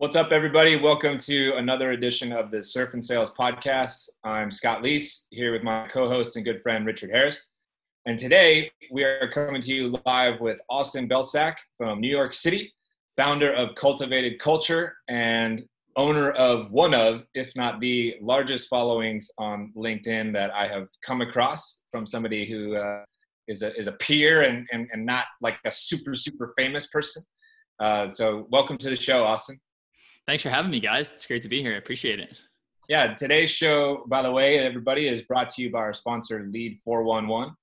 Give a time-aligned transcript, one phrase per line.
[0.00, 0.76] What's up, everybody?
[0.76, 4.08] Welcome to another edition of the Surf and Sales Podcast.
[4.24, 7.50] I'm Scott Leese here with my co host and good friend Richard Harris.
[8.06, 12.72] And today we are coming to you live with Austin Belcak from New York City,
[13.18, 15.62] founder of Cultivated Culture and
[15.96, 21.20] owner of one of, if not the largest followings on LinkedIn that I have come
[21.20, 23.04] across from somebody who uh,
[23.48, 27.22] is a, is a peer and, and, and not like a super, super famous person.
[27.78, 29.60] Uh, so, welcome to the show, Austin.
[30.26, 31.12] Thanks for having me, guys.
[31.12, 31.74] It's great to be here.
[31.74, 32.38] I appreciate it.
[32.88, 36.78] Yeah, today's show, by the way, everybody, is brought to you by our sponsor, Lead
[36.84, 37.54] 411.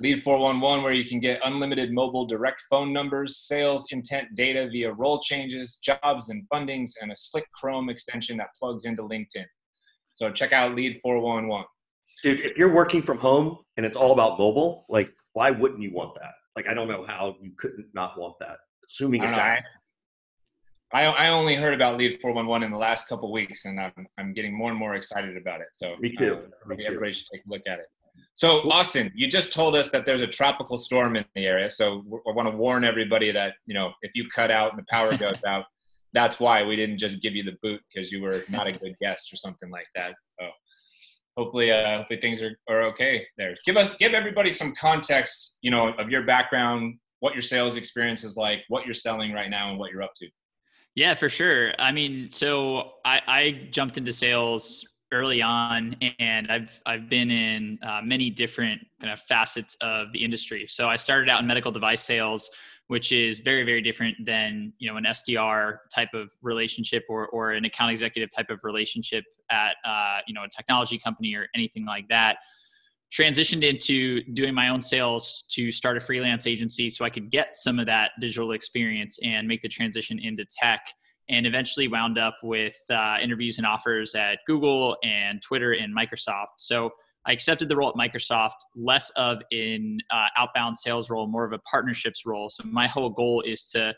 [0.00, 4.92] Lead 411, where you can get unlimited mobile direct phone numbers, sales intent data via
[4.92, 9.44] role changes, jobs and fundings, and a slick Chrome extension that plugs into LinkedIn.
[10.14, 11.66] So check out Lead 411.
[12.22, 15.92] Dude, if you're working from home and it's all about mobile, like, why wouldn't you
[15.92, 16.32] want that?
[16.56, 18.58] Like, I don't know how you couldn't not want that,
[18.88, 19.36] assuming it's.
[19.36, 19.60] I,
[20.94, 24.32] I, I only heard about Lead 411 in the last couple weeks, and I'm, I'm
[24.32, 25.66] getting more and more excited about it.
[25.72, 26.38] So me too.
[26.64, 27.18] Uh, Me everybody too.
[27.18, 27.86] should take a look at it.
[28.34, 31.68] So, Austin, you just told us that there's a tropical storm in the area.
[31.68, 34.86] So, I want to warn everybody that you know if you cut out and the
[34.88, 35.64] power goes out,
[36.12, 38.94] that's why we didn't just give you the boot because you were not a good
[39.00, 40.14] guest or something like that.
[40.40, 40.48] So,
[41.36, 43.56] hopefully, uh, hopefully things are, are okay there.
[43.64, 48.22] Give us, give everybody some context, you know, of your background, what your sales experience
[48.22, 50.28] is like, what you're selling right now, and what you're up to.
[50.94, 51.72] Yeah, for sure.
[51.78, 57.78] I mean, so I, I jumped into sales early on, and I've I've been in
[57.82, 60.66] uh, many different kind of facets of the industry.
[60.68, 62.48] So I started out in medical device sales,
[62.86, 67.52] which is very very different than you know an SDR type of relationship or or
[67.52, 71.84] an account executive type of relationship at uh, you know a technology company or anything
[71.84, 72.38] like that
[73.16, 77.56] transitioned into doing my own sales to start a freelance agency so I could get
[77.56, 80.80] some of that digital experience and make the transition into tech.
[81.30, 86.58] And eventually wound up with uh, interviews and offers at Google and Twitter and Microsoft.
[86.58, 86.90] So
[87.24, 91.54] I accepted the role at Microsoft, less of an uh, outbound sales role, more of
[91.54, 92.50] a partnerships role.
[92.50, 93.94] So my whole goal is to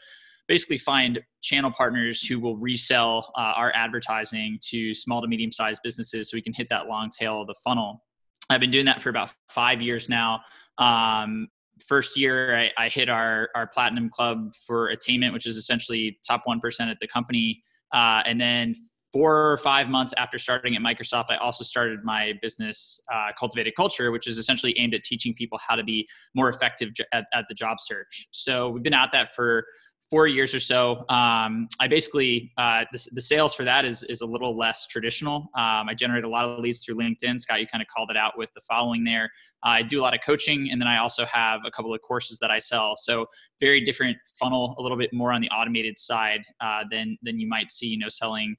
[0.46, 5.80] basically find channel partners who will resell uh, our advertising to small to medium sized
[5.82, 8.04] businesses so we can hit that long tail of the funnel.
[8.50, 10.40] I've been doing that for about five years now.
[10.78, 11.48] Um,
[11.84, 16.42] first year, I, I, hit our our platinum club for attainment, which is essentially top
[16.44, 17.62] one percent at the company.
[17.92, 18.74] Uh, and then
[19.12, 23.74] four or five months after starting at Microsoft, I also started my business, uh, Cultivated
[23.74, 27.46] Culture, which is essentially aimed at teaching people how to be more effective at, at
[27.48, 28.28] the job search.
[28.30, 29.64] So we've been at that for
[30.10, 31.04] four years or so.
[31.08, 35.50] Um, I basically uh, the, the, sales for that is is a little less traditional.
[35.54, 37.40] Um, I generate a lot of leads through LinkedIn.
[37.40, 39.24] Scott, you kind of called it out with the following there.
[39.64, 42.00] Uh, I do a lot of coaching, and then I also have a couple of
[42.02, 42.94] courses that I sell.
[42.96, 43.26] So
[43.60, 47.48] very different funnel, a little bit more on the automated side uh, than than you
[47.48, 47.86] might see.
[47.86, 48.56] You know, selling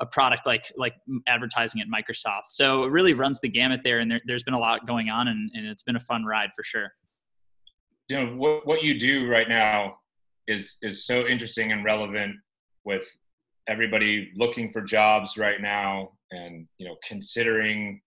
[0.00, 0.94] a product like like
[1.28, 2.50] advertising at Microsoft.
[2.50, 5.28] So it really runs the gamut there, and there, has been a lot going on,
[5.28, 6.92] and, and it's been a fun ride for sure.
[8.08, 9.96] You know what what you do right now
[10.50, 12.36] is is so interesting and relevant
[12.84, 13.04] with
[13.68, 18.00] everybody looking for jobs right now and you know considering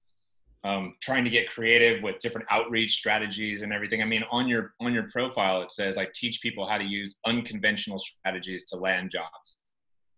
[0.65, 4.01] um, trying to get creative with different outreach strategies and everything.
[4.01, 7.19] I mean on your on your profile it says i teach people how to use
[7.25, 9.59] unconventional strategies to land jobs.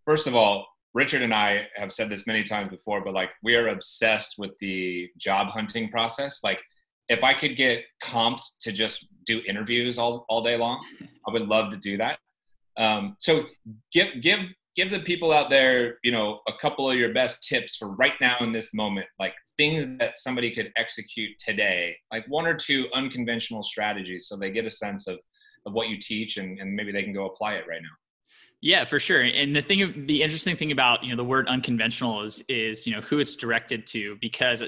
[0.06, 3.54] First of all richard and i have said this many times before but like we
[3.58, 6.42] are obsessed with the job hunting process.
[6.44, 6.62] Like
[7.10, 10.84] if I could get comped to just do interviews all, all day long,
[11.28, 12.20] I would love to do that.
[12.78, 13.46] Um, so
[13.92, 14.40] give give
[14.76, 18.14] give the people out there, you know, a couple of your best tips for right
[18.20, 22.88] now in this moment, like things that somebody could execute today, like one or two
[22.94, 25.20] unconventional strategies, so they get a sense of
[25.66, 27.90] of what you teach and, and maybe they can go apply it right now.
[28.66, 29.22] Yeah, for sure.
[29.22, 32.96] And the thing, the interesting thing about you know the word unconventional is is you
[32.96, 34.64] know who it's directed to because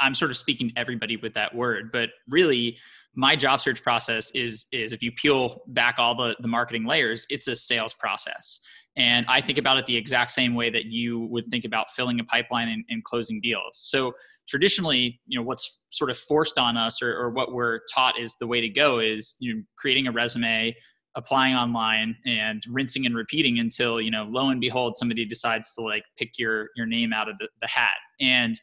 [0.00, 2.76] I'm sort of speaking to everybody with that word, but really
[3.14, 7.24] my job search process is is if you peel back all the the marketing layers,
[7.30, 8.58] it's a sales process.
[8.96, 12.18] And I think about it the exact same way that you would think about filling
[12.18, 13.78] a pipeline and, and closing deals.
[13.78, 14.12] So
[14.48, 18.34] traditionally, you know, what's sort of forced on us or, or what we're taught is
[18.40, 20.74] the way to go is you know, creating a resume,
[21.16, 25.80] applying online and rinsing and repeating until you know lo and behold somebody decides to
[25.80, 27.96] like pick your your name out of the, the hat.
[28.20, 28.58] And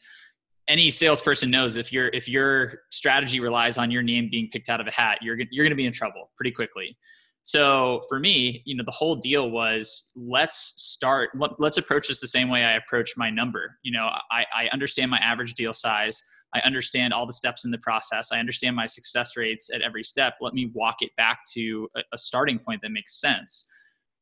[0.68, 4.80] any salesperson knows if your if your strategy relies on your name being picked out
[4.80, 6.96] of a hat you're you're going to be in trouble pretty quickly.
[7.42, 12.20] So for me you know the whole deal was let's start let, us approach this
[12.20, 13.78] the same way i approach my number.
[13.82, 16.22] You know i i understand my average deal size
[16.54, 18.30] I understand all the steps in the process.
[18.32, 20.34] I understand my success rates at every step.
[20.40, 23.66] Let me walk it back to a, a starting point that makes sense.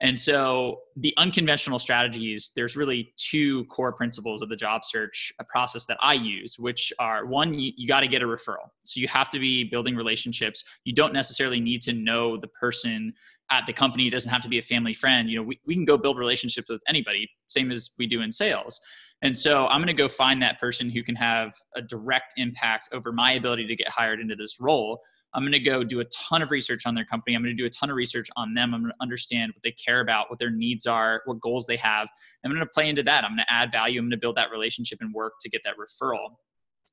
[0.01, 5.87] And so the unconventional strategies, there's really two core principles of the job search process
[5.87, 8.71] that I use, which are one, you, you got to get a referral.
[8.83, 10.65] So you have to be building relationships.
[10.85, 13.13] You don't necessarily need to know the person
[13.53, 14.09] at the company.
[14.09, 15.31] It doesn't have to be a family friend.
[15.31, 18.33] You know, we, we can go build relationships with anybody, same as we do in
[18.33, 18.81] sales.
[19.23, 22.89] And so I'm going to go find that person who can have a direct impact
[22.93, 25.01] over my ability to get hired into this role.
[25.35, 27.35] I'm going to go do a ton of research on their company.
[27.35, 28.75] I'm going to do a ton of research on them.
[28.75, 31.77] I'm going to understand what they care about, what their needs are, what goals they
[31.77, 32.09] have.
[32.45, 33.25] I'm going to play into that.
[33.25, 33.99] I'm going to add value.
[33.99, 36.35] I'm going to build that relationship and work to get that referral.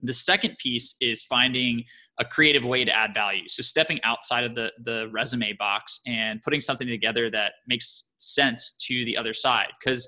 [0.02, 1.84] The second piece is finding
[2.20, 3.48] a creative way to add value.
[3.48, 8.76] So stepping outside of the the resume box and putting something together that makes sense
[8.88, 9.68] to the other side.
[9.80, 10.08] Because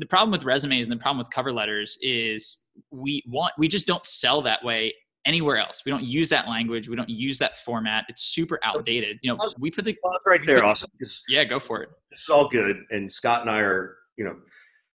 [0.00, 2.58] the problem with resumes and the problem with cover letters is
[2.90, 4.92] we want we just don't sell that way
[5.26, 5.82] anywhere else.
[5.84, 6.88] We don't use that language.
[6.88, 8.06] We don't use that format.
[8.08, 9.18] It's super outdated.
[9.22, 10.64] You know, we put the pause right there.
[10.64, 10.90] Awesome.
[11.28, 11.90] Yeah, go for it.
[12.10, 12.82] This is all good.
[12.90, 14.36] And Scott and I are, you know,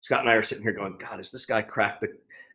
[0.03, 2.09] Scott and I are sitting here going, God, is this guy cracked the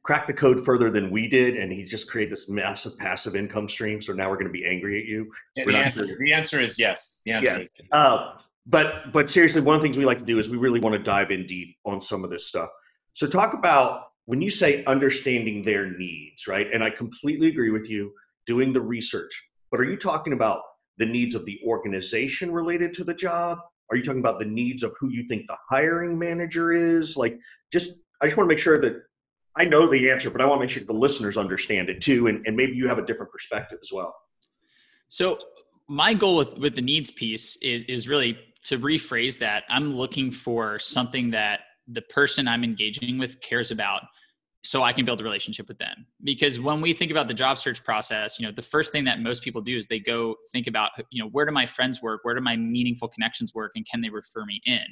[0.04, 3.68] cracked the code further than we did, and he just created this massive passive income
[3.68, 4.00] stream.
[4.02, 5.32] So now we're going to be angry at you.
[5.56, 7.22] Yeah, the, answer, the, answer, is yes.
[7.26, 7.60] The answer yeah.
[7.60, 7.70] is.
[7.80, 7.88] Yes.
[7.92, 10.80] Uh, but but seriously, one of the things we like to do is we really
[10.80, 12.70] want to dive in deep on some of this stuff.
[13.14, 16.68] So talk about when you say understanding their needs, right?
[16.74, 18.12] And I completely agree with you,
[18.46, 19.50] doing the research.
[19.72, 20.62] But are you talking about
[20.98, 23.60] the needs of the organization related to the job?
[23.92, 27.16] Are you talking about the needs of who you think the hiring manager is?
[27.16, 27.38] Like,
[27.72, 29.04] just I just want to make sure that
[29.56, 32.28] I know the answer, but I want to make sure the listeners understand it too,
[32.28, 34.16] and, and maybe you have a different perspective as well.
[35.10, 35.38] So
[35.88, 39.64] my goal with with the needs piece is is really to rephrase that.
[39.70, 44.02] I'm looking for something that the person I'm engaging with cares about
[44.64, 46.08] so I can build a relationship with them.
[46.24, 49.20] Because when we think about the job search process, you know, the first thing that
[49.20, 52.22] most people do is they go think about, you know, where do my friends work?
[52.24, 53.74] Where do my meaningful connections work?
[53.76, 54.84] And can they refer me in?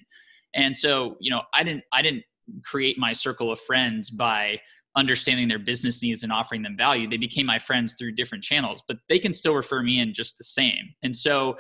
[0.54, 2.24] And so, you know, I didn't, I didn't
[2.64, 4.60] create my circle of friends by
[4.96, 7.10] understanding their business needs and offering them value.
[7.10, 10.38] They became my friends through different channels, but they can still refer me in just
[10.38, 10.94] the same.
[11.02, 11.58] And so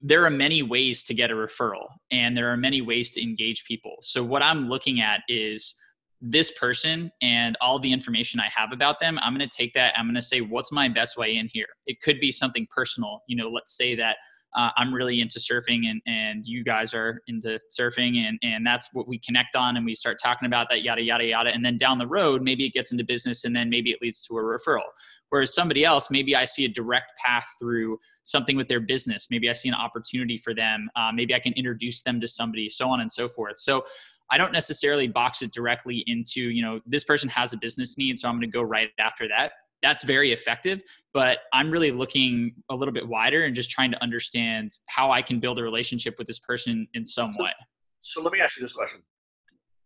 [0.00, 3.64] there are many ways to get a referral and there are many ways to engage
[3.64, 3.96] people.
[4.02, 5.74] So what I'm looking at is
[6.20, 9.92] this person and all the information I have about them, I'm going to take that.
[9.96, 11.66] I'm going to say, what's my best way in here?
[11.86, 13.22] It could be something personal.
[13.26, 14.18] You know, let's say that
[14.54, 18.90] uh, I'm really into surfing and, and you guys are into surfing and, and that's
[18.92, 21.50] what we connect on and we start talking about that yada yada yada.
[21.50, 24.20] And then down the road maybe it gets into business and then maybe it leads
[24.22, 24.84] to a referral.
[25.30, 29.28] Whereas somebody else maybe I see a direct path through something with their business.
[29.30, 30.88] Maybe I see an opportunity for them.
[30.96, 33.56] Uh, maybe I can introduce them to somebody so on and so forth.
[33.56, 33.84] So
[34.30, 38.18] I don't necessarily box it directly into, you know, this person has a business need,
[38.18, 39.52] so I'm going to go right after that
[39.84, 40.82] that's very effective
[41.12, 45.22] but i'm really looking a little bit wider and just trying to understand how i
[45.22, 47.52] can build a relationship with this person in some way.
[47.98, 49.00] so let me ask you this question.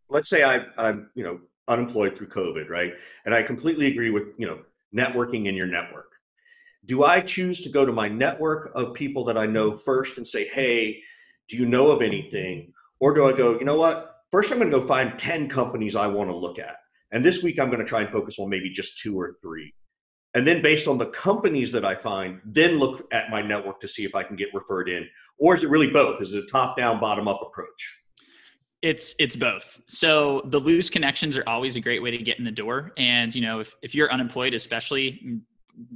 [0.08, 2.94] Let's say I, i'm you know unemployed through covid right?
[3.26, 4.60] And i completely agree with you know
[4.96, 6.12] networking in your network.
[6.86, 10.26] Do i choose to go to my network of people that i know first and
[10.26, 11.02] say hey
[11.48, 12.72] do you know of anything?
[13.00, 14.14] Or do i go you know what?
[14.30, 16.76] First i'm going to go find 10 companies i want to look at.
[17.12, 19.74] And this week i'm going to try and focus on maybe just two or three
[20.34, 23.88] and then based on the companies that I find, then look at my network to
[23.88, 25.08] see if I can get referred in.
[25.38, 26.20] Or is it really both?
[26.20, 28.00] Is it a top down, bottom up approach?
[28.80, 29.80] It's it's both.
[29.88, 32.92] So the loose connections are always a great way to get in the door.
[32.96, 35.40] And you know, if, if you're unemployed, especially mm,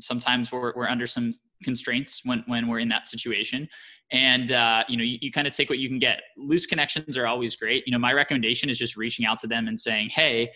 [0.00, 1.30] sometimes we're, we're under some
[1.62, 3.68] constraints when, when we're in that situation
[4.10, 7.16] and uh, you know you, you kind of take what you can get loose connections
[7.16, 10.08] are always great you know my recommendation is just reaching out to them and saying
[10.10, 10.50] hey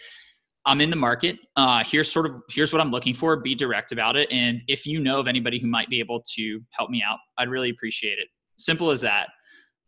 [0.66, 1.38] I'm in the market.
[1.54, 3.37] Uh, here's sort of here's what I'm looking for.
[3.37, 4.30] Be direct about it.
[4.32, 7.49] And if you know of anybody who might be able to help me out, I'd
[7.49, 8.28] really appreciate it.
[8.56, 9.28] Simple as that.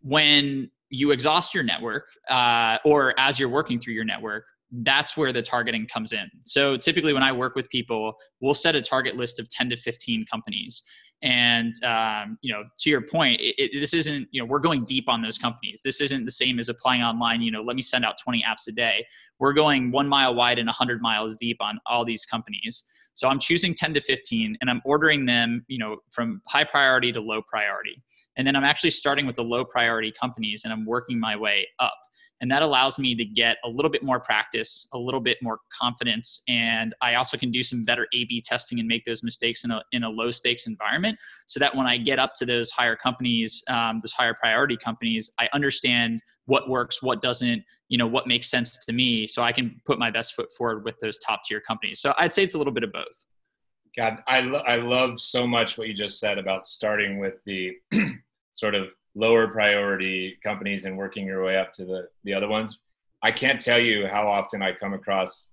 [0.00, 5.32] When you exhaust your network, uh, or as you're working through your network, that's where
[5.32, 6.30] the targeting comes in.
[6.44, 9.76] So typically, when I work with people, we'll set a target list of 10 to
[9.76, 10.82] 15 companies
[11.22, 14.84] and um, you know, to your point, it, it, this isn't you know we're going
[14.84, 15.80] deep on those companies.
[15.84, 17.42] This isn't the same as applying online.
[17.42, 19.06] You know, let me send out 20 apps a day.
[19.38, 22.84] We're going one mile wide and 100 miles deep on all these companies.
[23.14, 27.10] So I'm choosing 10 to 15, and I'm ordering them, you know, from high priority
[27.12, 28.00] to low priority.
[28.37, 31.66] And then I'm actually starting with the low priority companies, and I'm working my way
[31.80, 31.94] up
[32.40, 35.59] and that allows me to get a little bit more practice a little bit more
[35.76, 39.64] confidence and i also can do some better a b testing and make those mistakes
[39.64, 42.71] in a, in a low stakes environment so that when i get up to those
[42.71, 48.07] higher companies um, those higher priority companies i understand what works what doesn't you know
[48.07, 51.18] what makes sense to me so i can put my best foot forward with those
[51.18, 52.00] top tier companies.
[52.00, 53.26] So i'd say it's a little bit of both.
[53.97, 57.73] God i, lo- I love so much what you just said about starting with the
[58.52, 62.78] sort of lower priority companies and working your way up to the the other ones.
[63.22, 65.50] I can't tell you how often I come across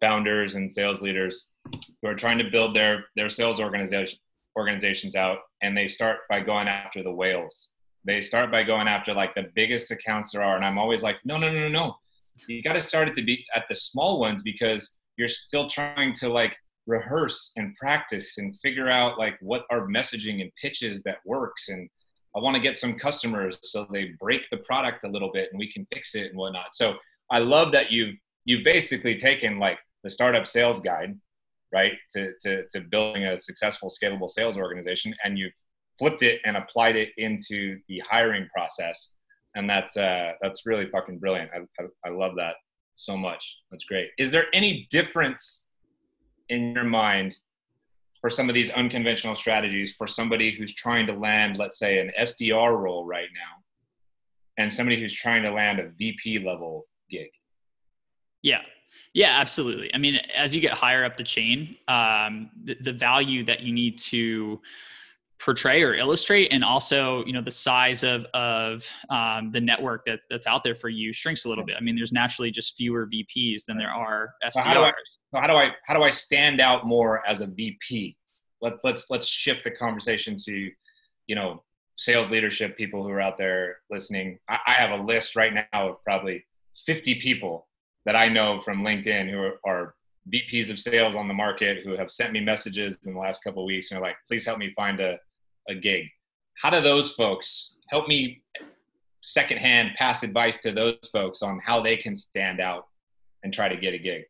[0.00, 1.52] founders and sales leaders
[2.00, 4.18] who are trying to build their their sales organization
[4.56, 7.72] organizations out and they start by going after the whales
[8.04, 11.16] they start by going after like the biggest accounts there are and i'm always like
[11.24, 11.96] no no no no no
[12.48, 16.28] you got to start at the at the small ones because you're still trying to
[16.28, 21.68] like rehearse and practice and figure out like what are messaging and pitches that works
[21.68, 21.88] and
[22.36, 25.58] i want to get some customers so they break the product a little bit and
[25.58, 26.74] we can fix it and whatnot.
[26.74, 26.94] So
[27.30, 31.18] i love that you've you've basically taken like the startup sales guide
[31.72, 35.52] right to, to, to building a successful scalable sales organization and you've
[35.98, 39.14] flipped it and applied it into the hiring process.
[39.54, 41.50] And that's uh, that's really fucking brilliant.
[41.52, 42.54] I, I, I love that
[42.94, 43.58] so much.
[43.70, 44.10] That's great.
[44.18, 45.66] Is there any difference
[46.48, 47.36] in your mind
[48.20, 52.10] for some of these unconventional strategies for somebody who's trying to land let's say an
[52.20, 53.62] sdr role right now
[54.56, 57.30] and somebody who's trying to land a vp level gig
[58.42, 58.60] yeah
[59.14, 59.92] yeah, absolutely.
[59.94, 63.72] I mean, as you get higher up the chain, um, the, the value that you
[63.72, 64.60] need to
[65.40, 70.20] portray or illustrate and also you know the size of of um, the network that,
[70.28, 71.76] that's out there for you shrinks a little bit.
[71.78, 74.52] I mean there's naturally just fewer vps than there are SDRs.
[74.52, 74.92] So how, do I,
[75.32, 78.16] so how do i how do i stand out more as a vp
[78.60, 80.70] Let, let's let's shift the conversation to
[81.28, 81.62] you know
[81.98, 84.38] sales leadership people who are out there listening.
[84.48, 86.46] I, I have a list right now of probably
[86.86, 87.66] 50 people
[88.06, 89.94] that I know from LinkedIn who are, are
[90.32, 93.62] VPs of sales on the market who have sent me messages in the last couple
[93.62, 95.18] of weeks and are like, please help me find a,
[95.68, 96.06] a gig.
[96.60, 98.42] How do those folks help me
[99.20, 102.86] secondhand pass advice to those folks on how they can stand out
[103.42, 104.22] and try to get a gig?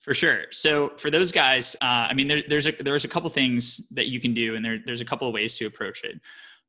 [0.00, 0.44] For sure.
[0.52, 4.06] So for those guys, uh, I mean, there, there's a there's a couple things that
[4.06, 6.20] you can do, and there, there's a couple of ways to approach it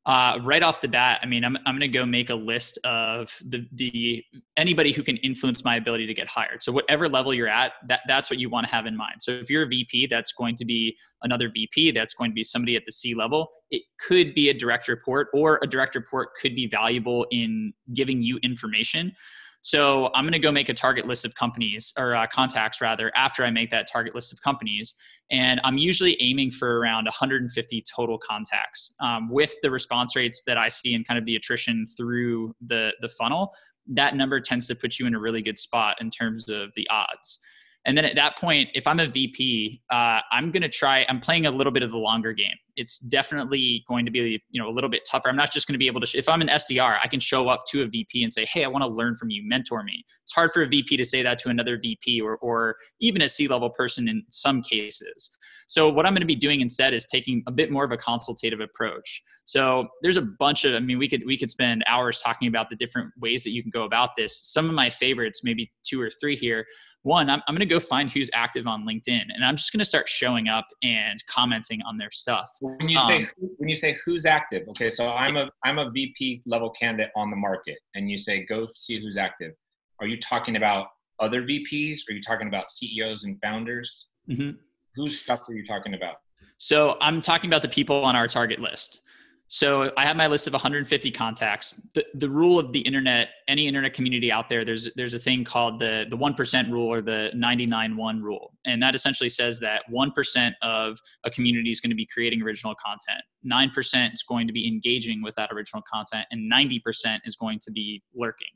[0.06, 2.78] uh, right off the bat, I mean, I'm, I'm going to go make a list
[2.84, 4.24] of the, the
[4.56, 6.62] anybody who can influence my ability to get hired.
[6.62, 9.16] So whatever level you're at, that, that's what you want to have in mind.
[9.20, 11.92] So if you're a VP, that's going to be another VP.
[11.92, 13.48] That's going to be somebody at the C level.
[13.70, 18.22] It could be a direct report, or a direct report could be valuable in giving
[18.22, 19.12] you information.
[19.62, 23.12] So I'm going to go make a target list of companies or uh, contacts rather
[23.16, 24.94] after I make that target list of companies.
[25.30, 30.56] And I'm usually aiming for around 150 total contacts um, with the response rates that
[30.56, 33.52] I see and kind of the attrition through the, the funnel.
[33.88, 36.88] That number tends to put you in a really good spot in terms of the
[36.90, 37.40] odds.
[37.86, 41.20] And then at that point, if I'm a VP, uh, I'm going to try, I'm
[41.20, 42.54] playing a little bit of the longer game.
[42.76, 45.28] It's definitely going to be, you know, a little bit tougher.
[45.28, 47.18] I'm not just going to be able to, sh- if I'm an SDR, I can
[47.18, 49.82] show up to a VP and say, Hey, I want to learn from you, mentor
[49.82, 50.04] me.
[50.22, 53.28] It's hard for a VP to say that to another VP or, or even a
[53.28, 55.30] C level person in some cases.
[55.68, 57.96] So what I'm going to be doing instead is taking a bit more of a
[57.96, 59.22] consultative approach.
[59.44, 62.70] So there's a bunch of, I mean, we could, we could spend hours talking about
[62.70, 64.40] the different ways that you can go about this.
[64.50, 66.64] Some of my favorites, maybe two or three here,
[67.08, 69.78] one, I'm, I'm going to go find who's active on LinkedIn, and I'm just going
[69.80, 72.50] to start showing up and commenting on their stuff.
[72.60, 75.90] When you um, say when you say who's active, okay, so I'm a I'm a
[75.90, 79.54] VP level candidate on the market, and you say go see who's active.
[80.00, 80.88] Are you talking about
[81.18, 82.00] other VPs?
[82.08, 84.08] Are you talking about CEOs and founders?
[84.30, 84.50] Mm-hmm.
[84.94, 86.16] Whose stuff are you talking about?
[86.58, 89.00] So I'm talking about the people on our target list.
[89.50, 91.74] So I have my list of 150 contacts.
[91.94, 95.42] The, the rule of the internet, any internet community out there, there's there's a thing
[95.42, 99.82] called the the one percent rule or the 99-1 rule, and that essentially says that
[99.88, 104.22] one percent of a community is going to be creating original content, nine percent is
[104.22, 108.02] going to be engaging with that original content, and 90 percent is going to be
[108.14, 108.48] lurking.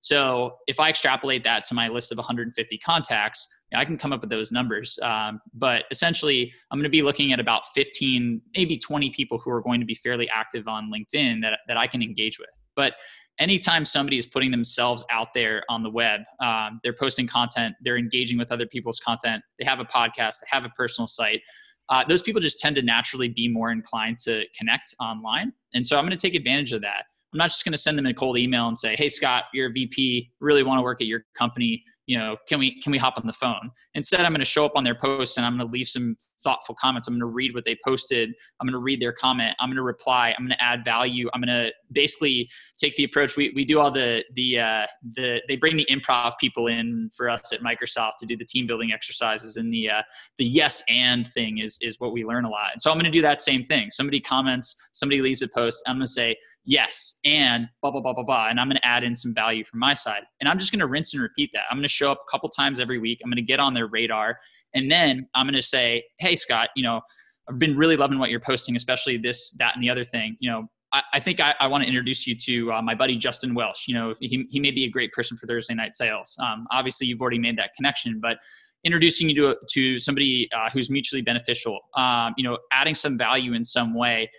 [0.00, 4.20] So if I extrapolate that to my list of 150 contacts, I can come up
[4.20, 4.98] with those numbers.
[5.02, 9.50] Um, but essentially, I'm going to be looking at about 15, maybe 20 people who
[9.50, 12.48] are going to be fairly active on LinkedIn that, that I can engage with.
[12.76, 12.94] But
[13.38, 17.98] anytime somebody is putting themselves out there on the web, um, they're posting content, they're
[17.98, 21.42] engaging with other people's content, they have a podcast, they have a personal site.
[21.90, 25.52] Uh, those people just tend to naturally be more inclined to connect online.
[25.74, 27.04] And so I'm going to take advantage of that.
[27.32, 29.68] I'm not just going to send them a cold email and say, "Hey Scott, you're
[29.68, 32.96] a VP, really want to work at your company you know, can we can we
[32.96, 33.70] hop on the phone?
[33.92, 36.16] Instead, I'm going to show up on their post and I'm going to leave some
[36.42, 37.06] thoughtful comments.
[37.06, 38.30] I'm going to read what they posted.
[38.58, 39.54] I'm going to read their comment.
[39.60, 40.34] I'm going to reply.
[40.36, 41.28] I'm going to add value.
[41.34, 42.48] I'm going to basically
[42.78, 43.36] take the approach.
[43.36, 44.86] We, we do all the the uh,
[45.16, 48.66] the they bring the improv people in for us at Microsoft to do the team
[48.66, 50.02] building exercises and the uh,
[50.38, 52.72] the yes and thing is is what we learn a lot.
[52.72, 53.90] And so I'm going to do that same thing.
[53.90, 54.74] Somebody comments.
[54.94, 55.82] Somebody leaves a post.
[55.86, 56.38] I'm going to say
[56.68, 59.64] yes and blah blah blah blah blah and i'm going to add in some value
[59.64, 61.88] from my side and i'm just going to rinse and repeat that i'm going to
[61.98, 64.38] show up a couple times every week i'm going to get on their radar
[64.74, 67.00] and then i'm going to say hey scott you know
[67.48, 70.50] i've been really loving what you're posting especially this that and the other thing you
[70.50, 73.54] know I, I think I, I want to introduce you to uh, my buddy Justin
[73.54, 73.86] Welsh.
[73.88, 76.34] You know, he, he may be a great person for Thursday night sales.
[76.42, 78.38] Um, obviously, you've already made that connection, but
[78.84, 81.78] introducing you to to somebody uh, who's mutually beneficial.
[81.96, 84.30] Um, you know, adding some value in some way.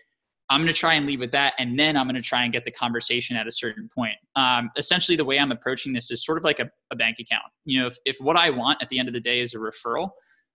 [0.50, 2.52] I'm going to try and lead with that, and then I'm going to try and
[2.52, 4.16] get the conversation at a certain point.
[4.36, 7.46] Um, essentially, the way I'm approaching this is sort of like a, a bank account.
[7.66, 9.58] You know, if, if what I want at the end of the day is a
[9.58, 10.10] referral,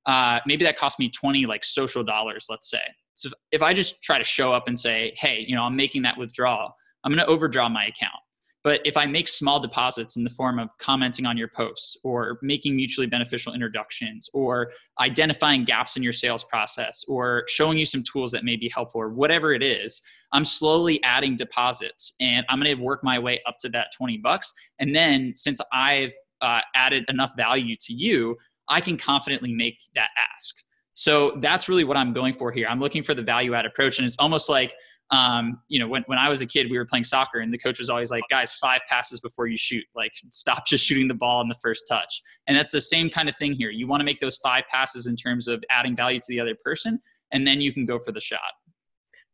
[0.06, 2.82] uh, maybe that costs me 20 like social dollars, let's say.
[3.14, 5.76] So if, if I just try to show up and say, hey, you know, I'm
[5.76, 6.74] making that withdrawal,
[7.04, 8.14] I'm going to overdraw my account.
[8.64, 12.38] But if I make small deposits in the form of commenting on your posts or
[12.40, 18.02] making mutually beneficial introductions or identifying gaps in your sales process or showing you some
[18.02, 20.00] tools that may be helpful or whatever it is,
[20.32, 24.16] I'm slowly adding deposits and I'm going to work my way up to that 20
[24.18, 24.50] bucks.
[24.78, 28.34] And then since I've uh, added enough value to you,
[28.68, 30.56] I can confidently make that ask.
[30.94, 32.66] So that's really what I'm going for here.
[32.68, 33.98] I'm looking for the value add approach.
[33.98, 34.74] And it's almost like,
[35.14, 37.58] um, you know, when, when I was a kid, we were playing soccer and the
[37.58, 39.84] coach was always like, guys, five passes before you shoot.
[39.94, 42.22] Like, stop just shooting the ball on the first touch.
[42.46, 43.70] And that's the same kind of thing here.
[43.70, 46.56] You want to make those five passes in terms of adding value to the other
[46.64, 47.00] person,
[47.32, 48.40] and then you can go for the shot.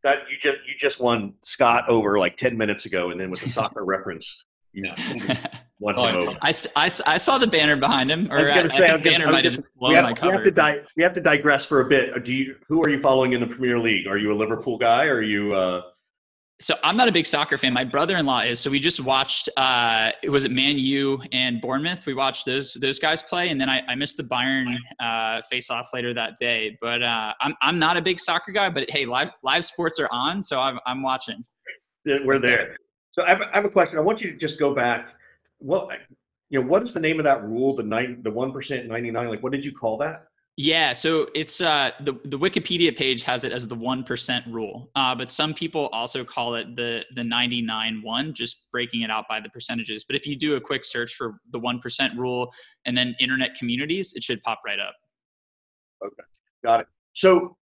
[0.02, 3.42] That you just you just won Scott over like ten minutes ago, and then with
[3.42, 4.94] the soccer reference, you know,
[5.80, 6.38] won him over.
[6.42, 8.30] I, I, I saw the banner behind him.
[8.30, 10.12] Or I was going to say, I banner might have just blown we have, my
[10.12, 10.30] cover.
[10.30, 12.24] We have, to di- we have to digress for a bit.
[12.24, 12.56] Do you?
[12.68, 14.06] Who are you following in the Premier League?
[14.06, 15.06] Are you a Liverpool guy?
[15.06, 15.52] Or are you?
[15.54, 15.82] Uh...
[16.60, 17.72] So I'm not a big soccer fan.
[17.72, 18.60] My brother-in-law is.
[18.60, 19.48] So we just watched.
[19.56, 22.04] Uh, was it Man U and Bournemouth?
[22.04, 25.88] We watched those those guys play, and then I, I missed the Bayern uh, face-off
[25.94, 26.76] later that day.
[26.82, 28.68] But uh, I'm I'm not a big soccer guy.
[28.68, 31.42] But hey, live live sports are on, so I'm I'm watching.
[32.04, 32.76] We're there.
[33.12, 33.98] So I have, I have a question.
[33.98, 35.14] I want you to just go back.
[35.60, 35.90] Well,
[36.48, 37.76] you know, what is the name of that rule?
[37.76, 39.28] The nine, the one percent, ninety nine.
[39.28, 40.26] Like, what did you call that?
[40.56, 44.90] Yeah, so it's uh, the the Wikipedia page has it as the one percent rule,
[44.94, 49.10] uh, but some people also call it the the ninety nine one, just breaking it
[49.10, 50.04] out by the percentages.
[50.04, 52.52] But if you do a quick search for the one percent rule
[52.84, 54.94] and then internet communities, it should pop right up.
[56.04, 56.24] Okay,
[56.64, 56.86] got it.
[57.14, 57.56] So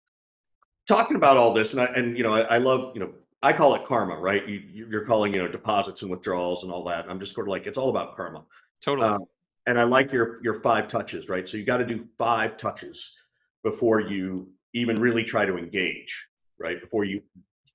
[0.88, 3.12] talking about all this, and I and you know I, I love you know
[3.46, 4.46] I call it karma, right?
[4.48, 7.08] You, you're calling, you know, deposits and withdrawals and all that.
[7.08, 8.44] I'm just sort of like, it's all about karma.
[8.82, 9.06] Totally.
[9.06, 9.24] Um,
[9.68, 11.48] and I like your your five touches, right?
[11.48, 13.14] So you got to do five touches
[13.62, 16.26] before you even really try to engage,
[16.58, 16.80] right?
[16.80, 17.22] Before you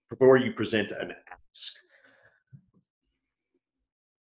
[0.10, 1.74] before you present an ask.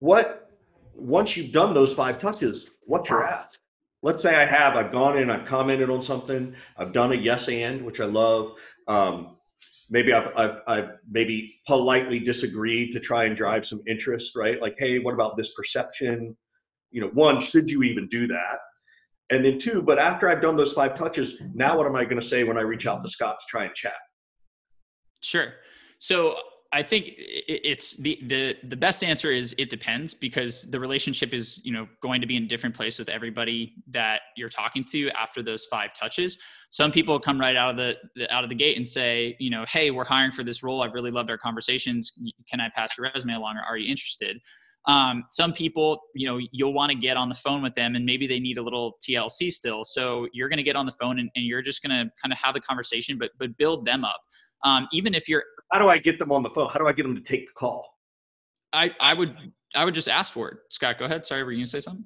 [0.00, 0.50] What
[0.94, 3.58] once you've done those five touches, what's your ask?
[4.02, 7.48] Let's say I have, I've gone in, I've commented on something, I've done a yes
[7.48, 8.54] and, which I love.
[8.88, 9.36] Um,
[9.90, 14.62] maybe I've, I've, I've maybe politely disagreed to try and drive some interest, right?
[14.62, 16.36] Like, hey, what about this perception?
[16.90, 18.60] You know, one, should you even do that?
[19.30, 22.20] And then two, but after I've done those five touches, now what am I going
[22.20, 23.94] to say when I reach out to Scott to try and chat?
[25.20, 25.52] Sure.
[25.98, 26.36] So
[26.72, 31.60] I think it's the the the best answer is it depends because the relationship is
[31.64, 35.10] you know going to be in a different place with everybody that you're talking to
[35.10, 36.38] after those five touches.
[36.70, 39.50] Some people come right out of the, the out of the gate and say, you
[39.50, 40.82] know, hey, we're hiring for this role.
[40.82, 42.12] I've really loved our conversations.
[42.48, 44.38] Can I pass your resume along, or are you interested?
[44.86, 48.06] Um, some people, you know, you'll want to get on the phone with them, and
[48.06, 49.82] maybe they need a little TLC still.
[49.84, 52.32] So you're going to get on the phone and, and you're just going to kind
[52.32, 54.20] of have the conversation, but but build them up.
[54.64, 56.68] Um, even if you're how do I get them on the phone?
[56.68, 57.96] How do I get them to take the call?
[58.72, 59.36] I, I would
[59.74, 60.58] I would just ask for it.
[60.68, 61.24] Scott, go ahead.
[61.24, 62.04] Sorry, were you gonna say something?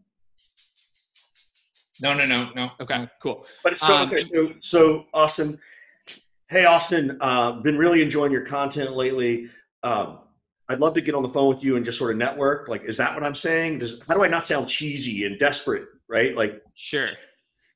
[2.03, 2.71] No, no, no, no.
[2.81, 3.47] Okay, cool.
[3.63, 5.59] But so um, okay, so, so Austin,
[6.49, 9.49] hey Austin, uh, been really enjoying your content lately.
[9.83, 10.21] Um,
[10.69, 12.69] I'd love to get on the phone with you and just sort of network.
[12.69, 13.79] Like, is that what I'm saying?
[13.79, 15.85] Does how do I not sound cheesy and desperate?
[16.09, 16.35] Right?
[16.35, 17.09] Like, sure.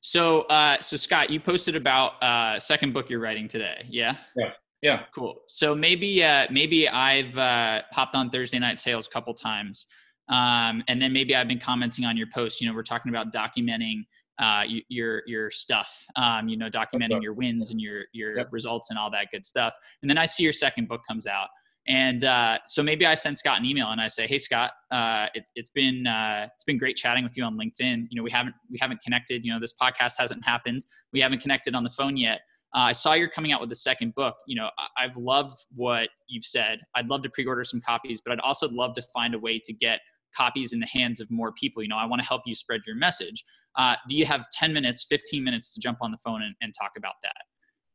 [0.01, 3.85] So, uh, so Scott, you posted about uh, second book you're writing today.
[3.89, 4.15] Yeah.
[4.35, 4.51] Yeah.
[4.81, 5.03] Yeah.
[5.13, 5.35] Cool.
[5.47, 9.87] So maybe uh, maybe I've uh, hopped on Thursday night sales a couple times,
[10.29, 12.61] um, and then maybe I've been commenting on your post.
[12.61, 14.05] You know, we're talking about documenting
[14.39, 16.05] uh, your your stuff.
[16.15, 18.47] Um, you know, documenting your wins and your your yep.
[18.51, 19.73] results and all that good stuff.
[20.01, 21.49] And then I see your second book comes out,
[21.87, 25.25] and uh, so maybe I send Scott an email and I say, "Hey Scott, uh,
[25.33, 28.07] it, has been uh, it's been great chatting with you on LinkedIn.
[28.09, 29.43] You know, we haven't we haven't connected.
[29.43, 30.85] You know, this podcast hasn't happened.
[31.11, 32.39] We haven't connected on the phone yet."
[32.75, 34.35] Uh, I saw you're coming out with the second book.
[34.47, 36.79] You know, I- have loved what you've said.
[36.95, 39.73] I'd love to pre-order some copies, but I'd also love to find a way to
[39.73, 40.01] get
[40.35, 41.81] copies in the hands of more people.
[41.81, 43.43] You know, I want to help you spread your message.
[43.75, 46.73] Uh, do you have 10 minutes, 15 minutes to jump on the phone and, and
[46.79, 47.33] talk about that?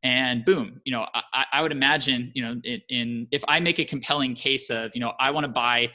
[0.03, 3.79] And boom, you know, I, I would imagine, you know, in, in if I make
[3.79, 5.89] a compelling case of, you know, I want to buy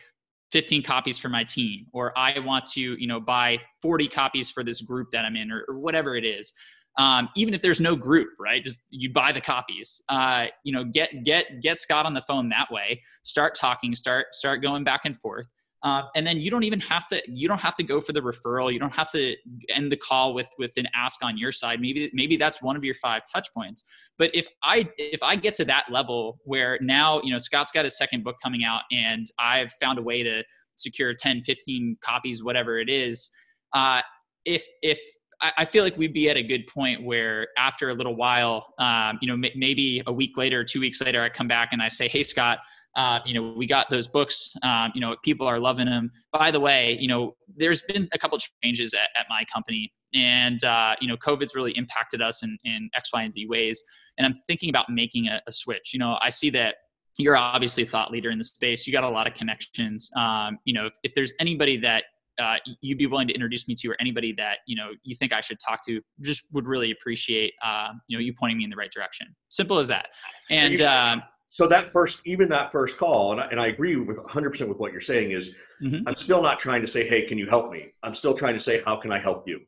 [0.52, 4.64] 15 copies for my team, or I want to, you know, buy 40 copies for
[4.64, 6.52] this group that I'm in, or, or whatever it is
[6.98, 8.62] um, even if there's no group, right?
[8.64, 10.02] Just you buy the copies.
[10.08, 13.02] Uh, you know, get get get Scott on the phone that way.
[13.22, 13.94] Start talking.
[13.94, 15.46] Start start going back and forth.
[15.82, 18.20] Uh, and then you don't even have to you don't have to go for the
[18.20, 19.34] referral you don't have to
[19.70, 22.84] end the call with with an ask on your side maybe maybe that's one of
[22.84, 23.82] your five touch points
[24.18, 27.82] but if i if i get to that level where now you know scott's got
[27.82, 30.42] his second book coming out and i've found a way to
[30.76, 33.30] secure 10 15 copies whatever it is
[33.72, 34.02] uh,
[34.44, 35.00] if if
[35.42, 39.18] I feel like we'd be at a good point where after a little while, um,
[39.22, 41.88] you know, m- maybe a week later, two weeks later, I come back and I
[41.88, 42.58] say, "Hey, Scott,
[42.96, 44.54] uh, you know, we got those books.
[44.62, 46.10] Um, you know, people are loving them.
[46.32, 50.62] By the way, you know, there's been a couple changes at, at my company, and
[50.64, 53.82] uh, you know, COVID's really impacted us in, in X, Y, and Z ways.
[54.18, 55.92] And I'm thinking about making a, a switch.
[55.92, 56.76] You know, I see that
[57.16, 58.86] you're obviously a thought leader in the space.
[58.86, 60.10] You got a lot of connections.
[60.16, 62.04] Um, you know, if, if there's anybody that
[62.40, 65.32] uh, you'd be willing to introduce me to, or anybody that you know you think
[65.32, 68.70] I should talk to, just would really appreciate uh, you know you pointing me in
[68.70, 69.28] the right direction.
[69.50, 70.08] Simple as that.
[70.50, 73.96] And so, um, so that first, even that first call, and I, and I agree
[73.96, 75.32] with 100% with what you're saying.
[75.32, 76.06] Is mm-hmm.
[76.06, 77.88] I'm still not trying to say, hey, can you help me?
[78.02, 79.60] I'm still trying to say, how can I help you?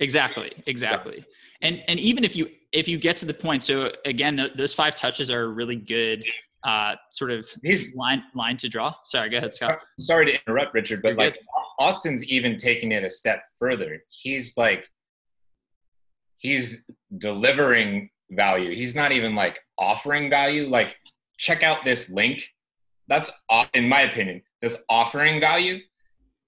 [0.00, 1.18] Exactly, exactly.
[1.18, 1.68] Yeah.
[1.68, 4.74] And and even if you if you get to the point, so again, th- those
[4.74, 6.24] five touches are really good
[6.64, 7.46] uh, sort of
[7.94, 8.94] line line to draw.
[9.04, 9.78] Sorry, go ahead, Scott.
[9.98, 11.42] Sorry to interrupt, Richard, but You're like good.
[11.78, 14.02] Austin's even taking it a step further.
[14.08, 14.88] He's like
[16.42, 16.84] he's
[17.16, 18.74] delivering value.
[18.74, 20.68] He's not even like offering value.
[20.68, 20.96] Like,
[21.38, 22.44] check out this link.
[23.08, 23.30] That's
[23.74, 25.78] in my opinion, that's offering value.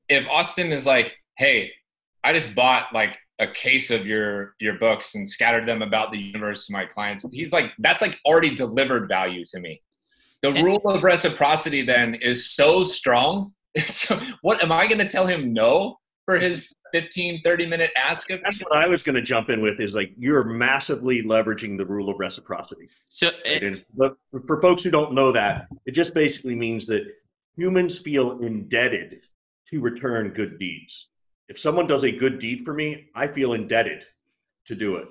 [0.08, 1.72] If Austin is like, hey,
[2.22, 6.18] I just bought like a case of your your books and scattered them about the
[6.18, 9.80] universe to my clients, he's like, that's like already delivered value to me.
[10.52, 13.52] The rule of reciprocity then is so strong.
[13.86, 18.30] so what am I going to tell him no for his 15, 30 minute ask
[18.30, 21.78] of That's what I was going to jump in with is like you're massively leveraging
[21.78, 22.88] the rule of reciprocity.
[23.08, 27.04] So, it, but for folks who don't know that, it just basically means that
[27.56, 29.22] humans feel indebted
[29.70, 31.08] to return good deeds.
[31.48, 34.04] If someone does a good deed for me, I feel indebted
[34.66, 35.08] to do it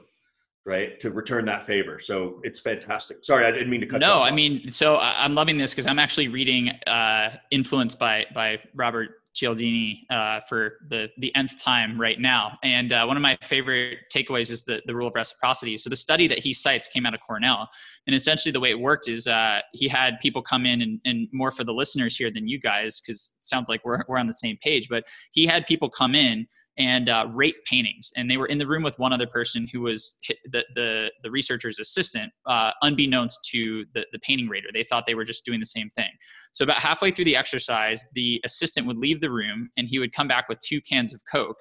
[0.66, 4.08] right to return that favor so it's fantastic sorry i didn't mean to cut you.
[4.08, 8.58] no i mean so i'm loving this because i'm actually reading uh influenced by by
[8.74, 12.58] robert Cialdini uh, for the the nth time right now.
[12.64, 15.78] And uh, one of my favorite takeaways is the the rule of reciprocity.
[15.78, 17.68] So the study that he cites came out of Cornell,
[18.06, 21.28] and essentially the way it worked is uh, he had people come in and, and
[21.32, 24.28] more for the listeners here than you guys because it sounds like we're we're on
[24.28, 24.88] the same page.
[24.88, 28.12] But he had people come in and uh, rate paintings.
[28.18, 30.18] And they were in the room with one other person who was
[30.52, 34.70] the, the, the researcher's assistant, uh, unbeknownst to the, the painting rater.
[34.74, 36.10] They thought they were just doing the same thing.
[36.52, 40.14] So, about halfway through the exercise, the assistant would leave the room and he would
[40.14, 41.58] come back with two cans of Coke.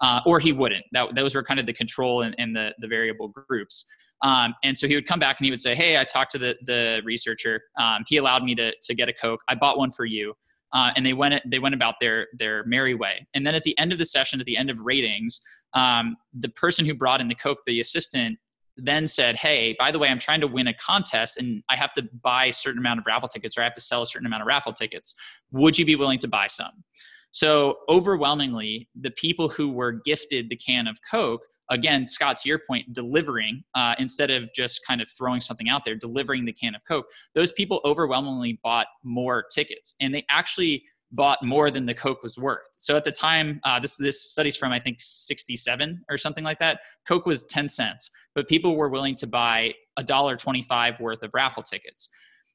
[0.00, 0.84] Uh, or he wouldn't.
[0.90, 3.84] That, those were kind of the control and, and the, the variable groups.
[4.22, 6.38] Um, and so he would come back and he would say, Hey, I talked to
[6.38, 7.62] the, the researcher.
[7.78, 9.42] Um, he allowed me to, to get a Coke.
[9.48, 10.34] I bought one for you
[10.72, 13.26] uh, and they went they went about their their merry way.
[13.34, 15.40] And then at the end of the session, at the end of ratings,
[15.74, 18.38] um, the person who brought in the coke, the assistant,
[18.76, 21.92] then said, "Hey, by the way, I'm trying to win a contest, and I have
[21.94, 24.26] to buy a certain amount of raffle tickets, or I have to sell a certain
[24.26, 25.14] amount of raffle tickets.
[25.50, 26.84] Would you be willing to buy some?"
[27.32, 32.60] So overwhelmingly, the people who were gifted the can of Coke again, Scott, to your
[32.68, 36.74] point, delivering uh, instead of just kind of throwing something out there, delivering the can
[36.74, 41.94] of Coke, those people overwhelmingly bought more tickets and they actually bought more than the
[41.94, 42.68] Coke was worth.
[42.76, 46.58] So at the time, uh, this this study's from I think '67 or something like
[46.58, 46.80] that.
[47.06, 51.30] Coke was 10 cents, but people were willing to buy a dollar 25 worth of
[51.34, 52.08] raffle tickets.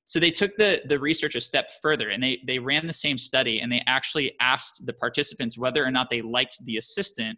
[0.06, 3.18] So they took the the research a step further, and they they ran the same
[3.18, 7.38] study, and they actually asked the participants whether or not they liked the assistant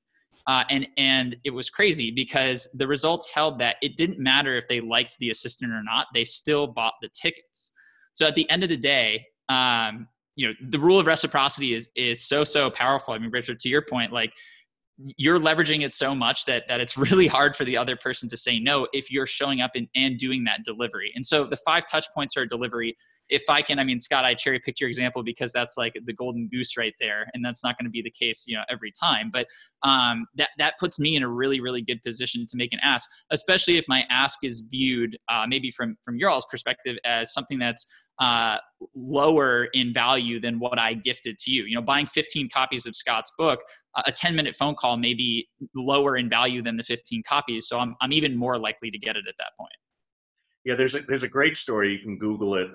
[0.50, 4.68] uh, and and it was crazy because the results held that it didn't matter if
[4.68, 7.72] they liked the assistant or not; they still bought the tickets.
[8.14, 11.90] So at the end of the day, um, you know, the rule of reciprocity is
[11.96, 13.14] is so so powerful.
[13.14, 14.34] I mean, Richard, to your point, like
[15.18, 18.38] you're leveraging it so much that that it's really hard for the other person to
[18.38, 21.12] say no if you're showing up and, and doing that delivery.
[21.16, 22.96] And so the five touch points are delivery
[23.30, 26.14] if I can, I mean, Scott, I cherry picked your example because that's like the
[26.14, 28.92] golden goose right there, and that's not going to be the case, you know, every
[28.92, 29.30] time.
[29.32, 29.48] But
[29.84, 33.08] um, that that puts me in a really, really good position to make an ask,
[33.30, 37.60] especially if my ask is viewed uh, maybe from from your all's perspective as something
[37.60, 37.86] that's
[38.20, 38.58] uh,
[38.96, 41.64] lower in value than what I gifted to you.
[41.64, 43.60] You know, buying 15 copies of Scott's book,
[44.06, 47.68] a 10 minute phone call may be lower in value than the 15 copies.
[47.68, 49.72] So I'm, I'm even more likely to get it at that point.
[50.66, 51.94] Yeah, there's a, there's a great story.
[51.94, 52.70] You can Google it.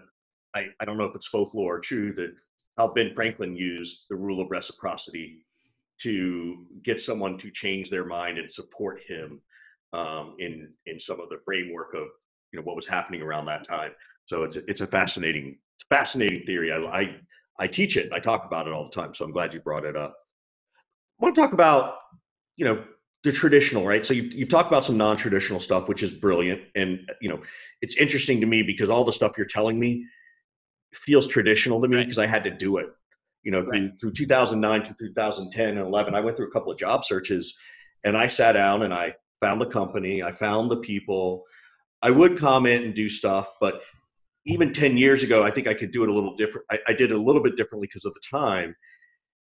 [0.55, 2.35] I, I don't know if it's folklore or true that
[2.79, 5.45] how Ben Franklin used the rule of reciprocity
[6.01, 9.41] to get someone to change their mind and support him.
[9.95, 12.09] um, in in some of the framework of
[12.53, 13.93] you know what was happening around that time.
[14.27, 16.73] So it's a, it's a fascinating it's a fascinating theory.
[16.73, 17.17] I, I
[17.59, 18.13] I teach it.
[18.13, 19.15] I talk about it all the time.
[19.15, 20.17] So I'm glad you brought it up.
[21.21, 21.97] I want to talk about
[22.57, 22.85] you know
[23.23, 24.05] the traditional, right?
[24.05, 27.43] So you you talk about some non-traditional stuff, which is brilliant, and you know
[27.81, 30.07] it's interesting to me because all the stuff you're telling me
[30.93, 32.29] feels traditional to me because right.
[32.29, 32.89] I had to do it.
[33.43, 33.91] You know, right.
[34.01, 37.55] through, through 2009 to 2010 and 11, I went through a couple of job searches,
[38.05, 41.45] and I sat down and I found the company, I found the people.
[42.01, 43.83] I would comment and do stuff, but
[44.47, 46.67] even 10 years ago, I think I could do it a little different.
[46.71, 48.75] I, I did it a little bit differently because of the time.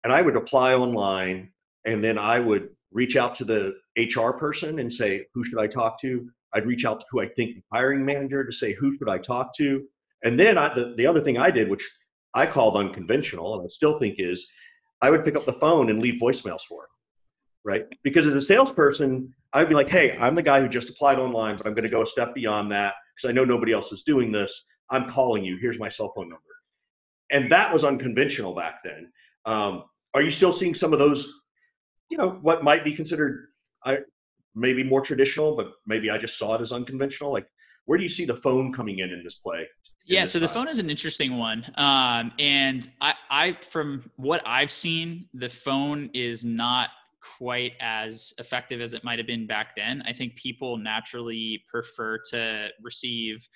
[0.04, 1.52] And I would apply online
[1.86, 5.68] and then I would reach out to the HR person and say, who should I
[5.68, 6.30] talk to?
[6.54, 9.18] I'd reach out to who I think the hiring manager to say, who should I
[9.18, 9.84] talk to?
[10.24, 11.90] And then I, the, the other thing I did, which
[12.34, 14.48] I called unconventional, and I still think is,
[15.02, 16.90] I would pick up the phone and leave voicemails for them,
[17.64, 17.86] right?
[18.04, 21.56] Because as a salesperson, I'd be like, hey, I'm the guy who just applied online,
[21.56, 24.04] but I'm going to go a step beyond that because I know nobody else is
[24.04, 24.66] doing this.
[24.92, 25.58] I'm calling you.
[25.58, 26.44] Here's my cell phone number.
[27.32, 29.12] And that was unconventional back then.
[29.46, 31.42] Um, are you still seeing some of those,
[32.10, 33.48] you know, what might be considered
[33.86, 34.00] I,
[34.54, 37.32] maybe more traditional, but maybe I just saw it as unconventional?
[37.32, 37.48] Like,
[37.86, 39.68] where do you see the phone coming in in this play?
[40.06, 44.72] yeah, so the phone is an interesting one, um, and I, I, from what I've
[44.72, 46.90] seen, the phone is not
[47.38, 50.02] quite as effective as it might have been back then.
[50.06, 53.48] I think people naturally prefer to receive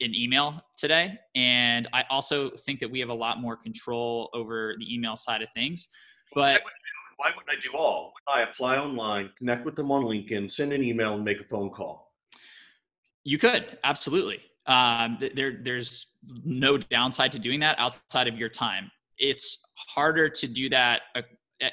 [0.00, 4.74] an email today, and I also think that we have a lot more control over
[4.78, 5.88] the email side of things.
[6.34, 6.62] But
[7.16, 8.14] why wouldn't I do all?
[8.26, 11.70] I apply online, connect with them on LinkedIn, send an email, and make a phone
[11.70, 12.14] call.
[13.24, 14.40] You could absolutely.
[14.66, 18.90] Um, there, there's no downside to doing that outside of your time.
[19.18, 21.02] It's harder to do that.
[21.14, 21.22] Uh,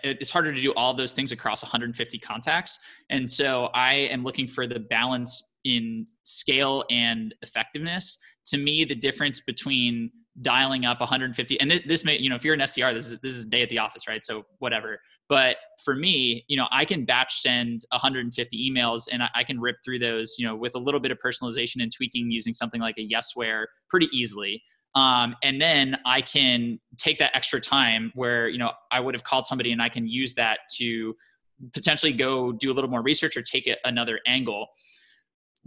[0.03, 2.79] it's harder to do all those things across 150 contacts.
[3.09, 8.17] And so I am looking for the balance in scale and effectiveness.
[8.47, 12.53] To me, the difference between dialing up 150 and this may you know if you're
[12.53, 14.23] an SDR this is this is day at the office right?
[14.23, 14.99] So whatever.
[15.29, 19.59] But for me you know I can batch send 150 emails and I, I can
[19.59, 22.79] rip through those you know with a little bit of personalization and tweaking using something
[22.79, 24.61] like a Yesware pretty easily.
[24.95, 29.23] Um, and then I can take that extra time where you know I would have
[29.23, 31.15] called somebody and I can use that to
[31.73, 34.67] potentially go do a little more research or take it another angle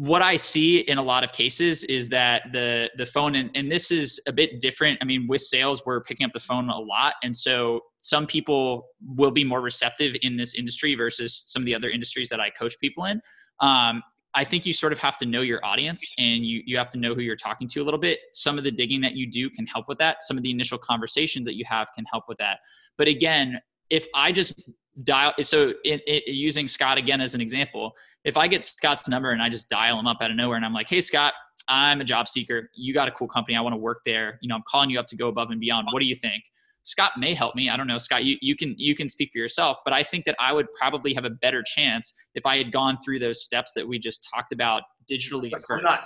[0.01, 3.71] what I see in a lot of cases is that the the phone and, and
[3.71, 4.99] this is a bit different.
[5.03, 8.87] I mean, with sales, we're picking up the phone a lot, and so some people
[9.07, 12.49] will be more receptive in this industry versus some of the other industries that I
[12.49, 13.21] coach people in.
[13.61, 16.89] Um, I think you sort of have to know your audience and you you have
[16.93, 18.21] to know who you're talking to a little bit.
[18.33, 20.23] Some of the digging that you do can help with that.
[20.23, 22.61] Some of the initial conversations that you have can help with that.
[22.97, 23.61] But again,
[23.91, 24.55] if I just
[25.05, 27.93] dial so it, it, using scott again as an example
[28.25, 30.65] if i get scott's number and i just dial him up out of nowhere and
[30.65, 31.33] i'm like hey scott
[31.69, 32.71] i'm a job seeker.
[32.75, 33.57] You got a cool company.
[33.57, 34.39] I want to work there.
[34.41, 35.89] You know i'm calling you up to go above and beyond.
[35.91, 36.43] What do you think?
[36.83, 37.69] Scott may help me.
[37.69, 37.99] I don't know.
[37.99, 40.67] Scott you, you can you can speak for yourself but i think that i would
[40.75, 44.27] probably have a better chance if i had gone through those steps that we just
[44.33, 45.85] talked about digitally first.
[45.85, 45.99] not,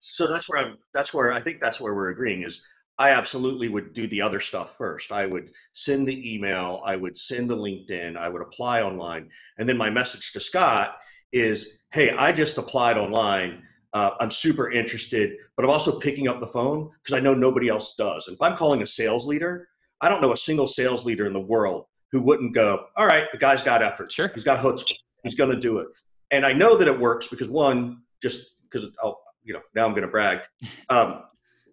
[0.00, 2.64] so that's where i'm that's where i think that's where we're agreeing is
[2.98, 5.12] I absolutely would do the other stuff first.
[5.12, 9.30] I would send the email, I would send the LinkedIn, I would apply online.
[9.58, 10.96] And then my message to Scott
[11.32, 13.62] is hey, I just applied online.
[13.92, 17.68] Uh, I'm super interested, but I'm also picking up the phone because I know nobody
[17.68, 18.28] else does.
[18.28, 19.68] And if I'm calling a sales leader,
[20.00, 23.30] I don't know a single sales leader in the world who wouldn't go, all right,
[23.32, 24.10] the guy's got effort.
[24.10, 24.30] Sure.
[24.34, 24.84] He's got hooks.
[25.22, 25.88] He's going to do it.
[26.30, 29.92] And I know that it works because one, just because, oh, you know, now I'm
[29.92, 30.40] going to brag.
[30.88, 31.24] Um,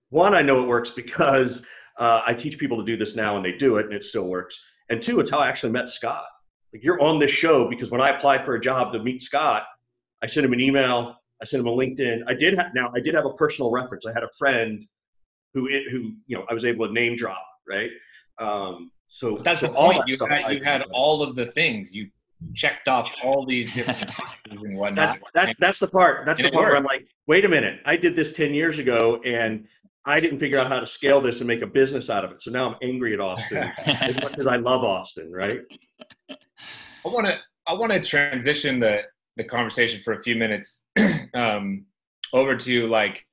[0.09, 1.63] one, I know it works because
[1.97, 4.27] uh, I teach people to do this now and they do it and it still
[4.27, 4.61] works.
[4.89, 6.25] And two, it's how I actually met Scott.
[6.73, 9.65] Like you're on this show because when I applied for a job to meet Scott,
[10.21, 12.23] I sent him an email, I sent him a LinkedIn.
[12.27, 14.05] I did have, now I did have a personal reference.
[14.05, 14.85] I had a friend
[15.53, 17.91] who it, who you know I was able to name drop right.
[18.39, 20.03] Um, so but that's so the point.
[20.07, 22.09] you had you had all of the things you
[22.53, 25.19] checked off all these different boxes and whatnot.
[25.33, 26.25] That's that's that's the part.
[26.25, 26.69] That's the part worked.
[26.69, 29.67] where I'm like, wait a minute, I did this ten years ago, and
[30.09, 32.41] I didn't figure out how to scale this and make a business out of it.
[32.41, 35.61] So now I'm angry at Austin as much as I love Austin, right?
[36.29, 39.03] I want to I want to transition the
[39.37, 40.85] the conversation for a few minutes
[41.35, 41.85] um,
[42.33, 43.23] over to like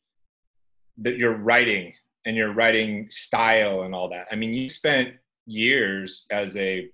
[0.99, 1.95] the, your writing
[2.27, 4.27] and your writing style and all that.
[4.31, 5.15] I mean, you spent
[5.47, 6.91] years as a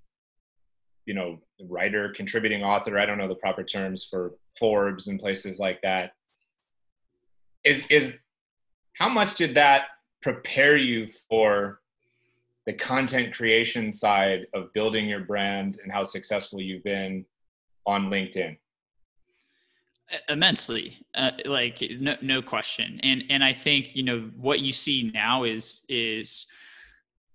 [1.07, 2.99] you know writer, contributing author.
[2.99, 6.13] I don't know the proper terms for Forbes and places like that.
[7.65, 8.17] Is is
[8.95, 9.87] how much did that
[10.21, 11.81] prepare you for
[12.67, 17.25] the content creation side of building your brand and how successful you've been
[17.87, 18.57] on LinkedIn?
[20.29, 25.11] immensely uh, like no, no question and and i think you know what you see
[25.15, 26.47] now is is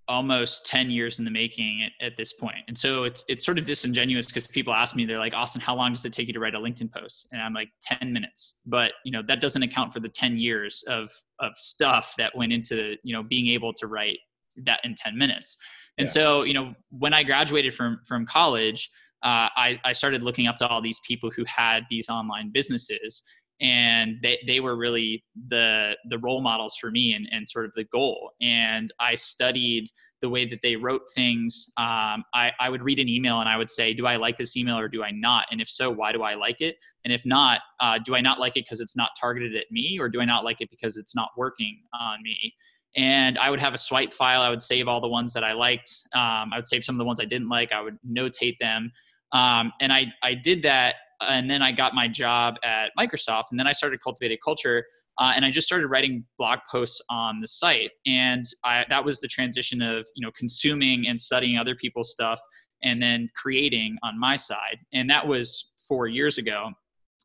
[0.08, 2.58] almost 10 years in the making at, at this point.
[2.68, 5.76] And so it's it's sort of disingenuous because people ask me they're like austin how
[5.76, 7.28] long does it take you to write a linkedin post?
[7.32, 8.60] And i'm like 10 minutes.
[8.66, 12.54] But you know that doesn't account for the 10 years of of stuff that went
[12.54, 14.20] into you know being able to write
[14.64, 15.58] that in 10 minutes.
[15.98, 16.14] And yeah.
[16.14, 18.90] so you know when i graduated from from college
[19.24, 23.24] uh, I, I started looking up to all these people who had these online businesses
[23.60, 27.74] and they, they were really the the role models for me and, and sort of
[27.74, 28.32] the goal.
[28.42, 29.90] And i studied
[30.20, 31.68] the way that they wrote things.
[31.78, 34.56] Um, I, I would read an email and i would say do i like this
[34.56, 35.48] email or do i not?
[35.52, 36.76] And if so why do i like it?
[37.04, 39.98] And if not uh, do i not like it because it's not targeted at me
[40.00, 42.54] or do i not like it because it's not working on me?
[42.96, 44.42] And i would have a swipe file.
[44.42, 45.90] I would save all the ones that i liked.
[46.14, 47.72] Um, i would save some of the ones i didn't like.
[47.72, 48.92] I would notate them.
[49.34, 53.60] Um, and I, I did that and then I got my job at Microsoft, and
[53.60, 54.86] then I started Cultivated Culture,
[55.20, 59.20] uh, and I just started writing blog posts on the site, and I, that was
[59.20, 62.40] the transition of you know consuming and studying other people's stuff,
[62.84, 66.72] and then creating on my side, and that was four years ago.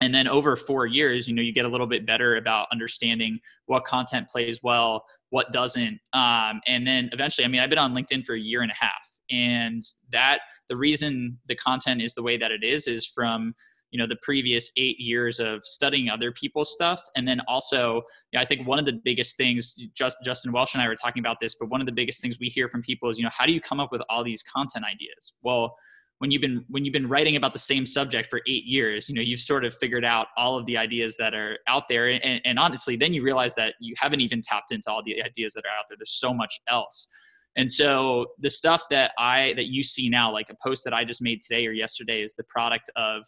[0.00, 3.38] And then over four years, you know, you get a little bit better about understanding
[3.66, 7.94] what content plays well, what doesn't, um, and then eventually, I mean, I've been on
[7.94, 12.22] LinkedIn for a year and a half, and that the reason the content is the
[12.22, 13.54] way that it is is from
[13.92, 17.00] you know the previous eight years of studying other people's stuff.
[17.14, 17.96] And then also
[18.32, 20.96] you know, i think one of the biggest things just justin welsh and i were
[20.96, 23.24] talking about this but one of the biggest things we hear from people is you
[23.24, 25.34] know how do you come up with all these content ideas?
[25.42, 25.76] Well
[26.18, 29.14] when you've been when you've been writing about the same subject for eight years you
[29.14, 32.08] know you've sort of figured out all of the ideas that are out there.
[32.08, 35.52] And, and honestly then you realize that you haven't even tapped into all the ideas
[35.54, 35.96] that are out there.
[35.98, 37.08] There's so much else.
[37.56, 41.04] And so the stuff that i that you see now like a post that i
[41.04, 43.22] just made today or yesterday is the product of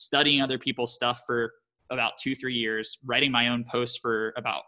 [0.00, 1.52] studying other people's stuff for
[1.90, 4.62] about two, three years, writing my own posts for about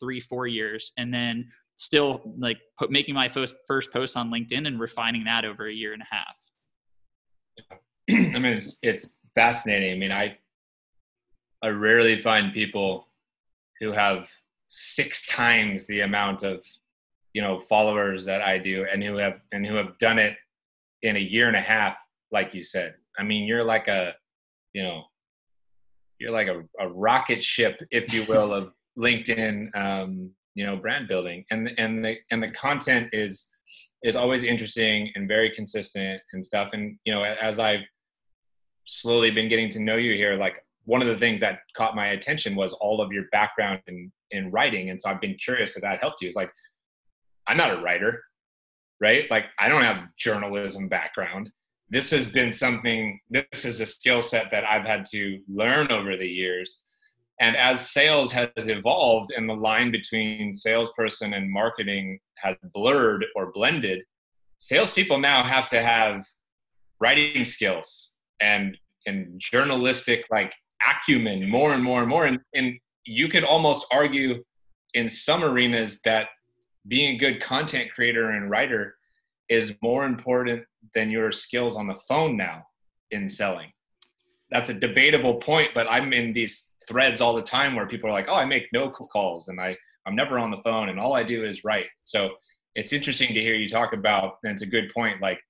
[0.00, 1.46] three, four years, and then
[1.76, 5.72] still like put, making my first, first post on LinkedIn and refining that over a
[5.72, 6.36] year and a half.
[8.10, 9.92] I mean, it's, it's fascinating.
[9.92, 10.38] I mean, I,
[11.62, 13.08] I rarely find people
[13.80, 14.30] who have
[14.68, 16.64] six times the amount of,
[17.34, 20.36] you know, followers that I do and who have, and who have done it
[21.02, 21.98] in a year and a half,
[22.32, 22.94] like you said.
[23.18, 24.14] I mean, you're like a,
[24.72, 25.04] you know
[26.18, 31.06] you're like a, a rocket ship if you will of linkedin um, you know brand
[31.06, 31.44] building.
[31.50, 33.48] And and the and the content is
[34.02, 36.70] is always interesting and very consistent and stuff.
[36.72, 37.86] And you know as i've
[38.84, 42.08] slowly been getting to know you here like one of the things that caught my
[42.08, 44.90] attention was all of your background in in writing.
[44.90, 46.28] And so i've been curious if that helped you.
[46.28, 46.52] It's like
[47.46, 48.22] i'm not a writer
[49.00, 49.30] right?
[49.30, 51.52] Like i don't have journalism background
[51.90, 56.16] this has been something this is a skill set that i've had to learn over
[56.16, 56.82] the years.
[57.40, 63.52] And as sales has evolved and the line between salesperson and marketing has blurred or
[63.52, 64.02] blended
[64.58, 66.26] salespeople now have to have
[67.00, 70.52] writing skills and and journalistic like
[70.86, 72.26] acumen more and more and more.
[72.26, 72.74] And, and
[73.04, 74.44] you could almost argue
[74.94, 76.28] in some arenas that
[76.86, 78.96] being a good content creator and writer
[79.48, 82.64] is more important than your skills on the phone now
[83.10, 83.72] in selling.
[84.50, 88.12] That's a debatable point, but I'm in these threads all the time where people are
[88.12, 91.14] like, "Oh, I make no calls and I I'm never on the phone and all
[91.14, 92.30] I do is write." So
[92.74, 95.20] it's interesting to hear you talk about, and it's a good point.
[95.20, 95.40] Like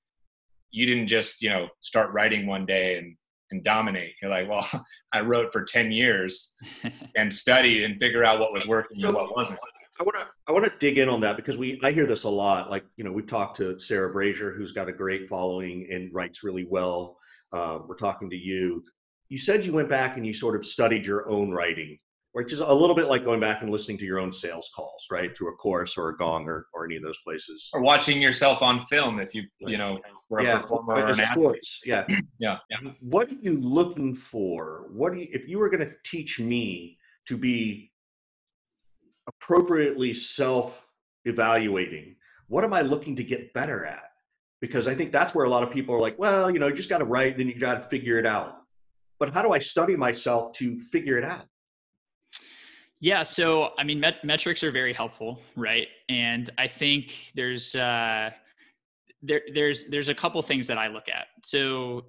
[0.70, 3.16] you didn't just you know start writing one day and
[3.50, 4.12] and dominate.
[4.20, 4.68] You're like, well,
[5.12, 6.56] I wrote for ten years
[7.16, 9.60] and studied and figure out what was working and what wasn't.
[10.00, 12.24] I want to I want to dig in on that because we I hear this
[12.24, 12.70] a lot.
[12.70, 16.44] Like you know, we've talked to Sarah Brazier, who's got a great following and writes
[16.44, 17.18] really well.
[17.52, 18.84] Uh, we're talking to you.
[19.28, 21.98] You said you went back and you sort of studied your own writing,
[22.32, 25.06] which is a little bit like going back and listening to your own sales calls,
[25.10, 27.68] right, through a Chorus or a Gong or, or any of those places.
[27.74, 31.16] Or watching yourself on film if you you know were a yeah, performer or an
[31.16, 31.80] sports.
[31.84, 32.06] Yeah.
[32.38, 32.58] yeah.
[32.70, 32.78] Yeah.
[33.00, 34.86] What are you looking for?
[34.90, 37.87] What do you, if you were going to teach me to be
[39.48, 40.86] appropriately self
[41.24, 42.14] evaluating.
[42.48, 44.04] What am I looking to get better at?
[44.60, 46.74] Because I think that's where a lot of people are like, well, you know, you
[46.74, 48.62] just got to write, then you got to figure it out.
[49.18, 51.46] But how do I study myself to figure it out?
[53.00, 55.86] Yeah, so I mean, met- metrics are very helpful, right?
[56.08, 58.30] And I think there's uh,
[59.22, 61.26] there there's there's a couple things that I look at.
[61.44, 62.06] So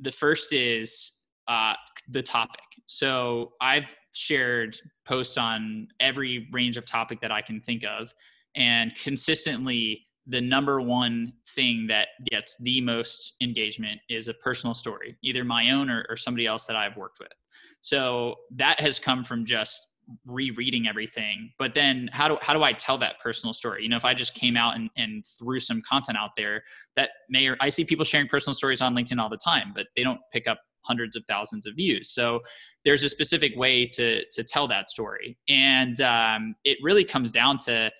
[0.00, 1.12] the first is
[1.48, 1.74] uh,
[2.10, 2.60] the topic.
[2.86, 8.14] So I've shared posts on every range of topic that I can think of,
[8.54, 15.16] and consistently the number one thing that gets the most engagement is a personal story,
[15.22, 17.32] either my own or, or somebody else that I've worked with.
[17.80, 19.88] So that has come from just
[20.26, 21.52] rereading everything.
[21.58, 23.82] But then how do how do i tell that personal story?
[23.82, 26.62] You know if i just came out and, and threw some content out there
[26.96, 29.86] that may or i see people sharing personal stories on linkedin all the time but
[29.96, 32.10] they don't pick up hundreds of thousands of views.
[32.10, 32.40] So
[32.84, 35.38] there's a specific way to to tell that story.
[35.48, 37.90] And um, it really comes down to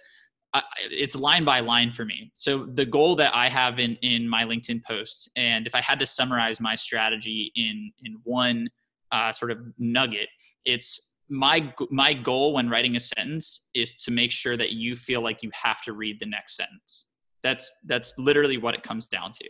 [0.55, 0.61] uh,
[0.91, 2.31] it's line by line for me.
[2.35, 5.99] So the goal that i have in in my linkedin posts and if i had
[5.99, 8.69] to summarize my strategy in in one
[9.13, 10.29] uh, sort of nugget
[10.65, 15.23] it's my my goal when writing a sentence is to make sure that you feel
[15.23, 17.07] like you have to read the next sentence.
[17.43, 19.49] That's that's literally what it comes down to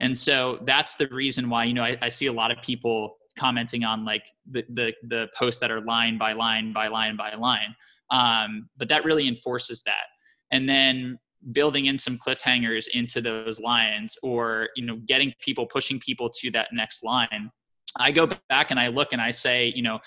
[0.00, 3.16] and so that's the reason why you know i, I see a lot of people
[3.36, 7.34] commenting on like the, the the posts that are line by line by line by
[7.34, 7.74] line.
[8.10, 10.06] Um, but that really enforces that.
[10.50, 11.18] And then
[11.52, 16.50] building in some cliffhangers into those lines or you know getting people pushing people to
[16.52, 17.50] that next line.
[17.98, 20.00] I go back and i look and i say you know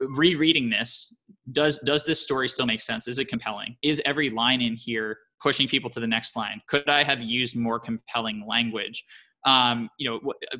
[0.00, 1.14] rereading this
[1.52, 3.06] does does this story still make sense?
[3.08, 3.76] Is it compelling?
[3.82, 6.60] Is every line in here pushing people to the next line?
[6.68, 9.04] Could i have used more compelling language?
[9.46, 10.56] Um, you know uh,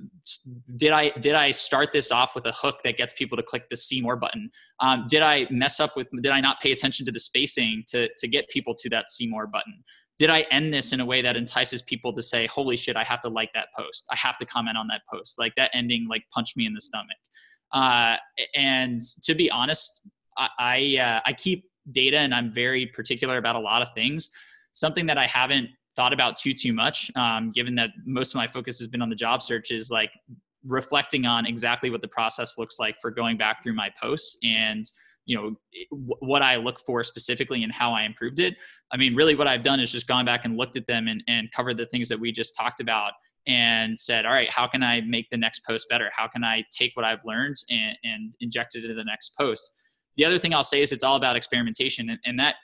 [0.77, 3.65] did i did i start this off with a hook that gets people to click
[3.71, 4.51] the see more button?
[4.81, 8.09] Um, did i mess up with did i not pay attention to the spacing to
[8.19, 9.83] to get people to that see more button?
[10.19, 13.05] Did i end this in a way that entices people to say holy shit i
[13.05, 14.05] have to like that post.
[14.11, 15.39] I have to comment on that post.
[15.39, 17.17] Like that ending like punched me in the stomach.
[17.73, 18.17] Uh,
[18.55, 20.01] and to be honest,
[20.37, 24.31] I I, uh, I keep data and I'm very particular about a lot of things.
[24.75, 28.47] Something that I haven't thought about too too much, um, given that most of my
[28.47, 30.11] focus has been on the job search, is like
[30.67, 34.91] reflecting on exactly what the process looks like for going back through my posts and
[35.27, 35.55] you know
[36.21, 38.55] what i look for specifically and how i improved it
[38.91, 41.23] i mean really what i've done is just gone back and looked at them and,
[41.29, 43.13] and covered the things that we just talked about
[43.47, 46.11] and said, all right, how can I make the next post better?
[46.15, 49.73] How can I take what I've learned and, and inject it into the next post?
[50.17, 52.57] The other thing I'll say is it's all about experimentation, and, and that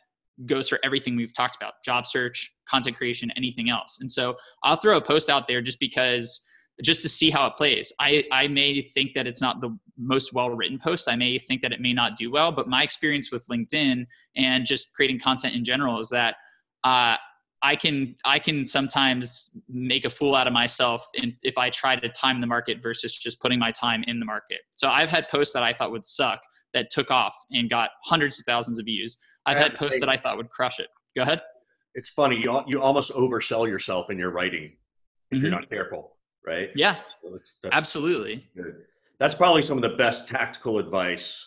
[0.46, 3.98] goes for everything we've talked about job search, content creation, anything else.
[4.00, 6.40] And so I'll throw a post out there just because
[6.82, 7.92] just to see how it plays.
[8.00, 11.08] I, I may think that it's not the most well written post.
[11.08, 14.64] I may think that it may not do well, but my experience with LinkedIn and
[14.64, 16.36] just creating content in general is that
[16.84, 17.16] uh,
[17.62, 21.96] I can I can sometimes make a fool out of myself in, if I try
[21.96, 24.60] to time the market versus just putting my time in the market.
[24.72, 26.40] So I've had posts that I thought would suck
[26.72, 29.18] that took off and got hundreds of thousands of views.
[29.46, 30.88] I've had posts that I thought would crush it.
[31.16, 31.40] Go ahead.
[31.94, 34.76] It's funny you you almost oversell yourself in your writing
[35.30, 35.46] if mm-hmm.
[35.46, 36.16] you're not careful,
[36.46, 36.70] right?
[36.74, 38.46] Yeah, so that's, that's Absolutely.
[38.56, 38.76] Good.
[39.18, 41.46] That's probably some of the best tactical advice.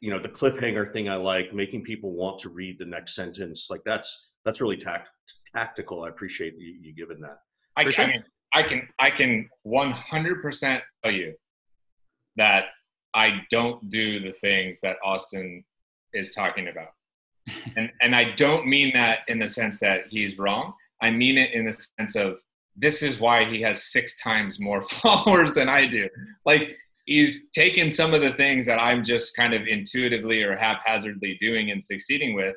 [0.00, 3.68] You know, the cliffhanger thing I like, making people want to read the next sentence.
[3.70, 5.10] Like that's that's really tact
[5.54, 6.04] tactical.
[6.04, 7.38] I appreciate you, you giving that.
[7.76, 8.12] I can, sure.
[8.54, 11.34] I can, I can 100% tell you
[12.36, 12.64] that
[13.14, 15.64] I don't do the things that Austin
[16.12, 16.88] is talking about.
[17.76, 20.74] And, and I don't mean that in the sense that he's wrong.
[21.00, 22.38] I mean it in the sense of
[22.76, 26.08] this is why he has six times more followers than I do.
[26.46, 26.76] Like
[27.06, 31.70] he's taken some of the things that I'm just kind of intuitively or haphazardly doing
[31.70, 32.54] and succeeding with,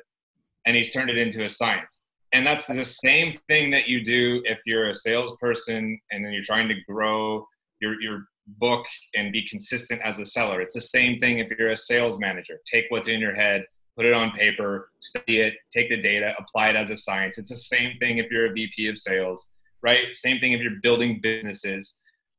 [0.66, 4.42] and he's turned it into a science and that's the same thing that you do
[4.44, 7.46] if you're a salesperson and then you're trying to grow
[7.80, 8.24] your your
[8.58, 8.84] book
[9.14, 10.60] and be consistent as a seller.
[10.60, 12.60] It's the same thing if you're a sales manager.
[12.64, 13.64] Take what's in your head,
[13.96, 17.38] put it on paper, study it, take the data, apply it as a science.
[17.38, 20.14] It's the same thing if you're a VP of sales, right?
[20.14, 21.96] Same thing if you're building businesses.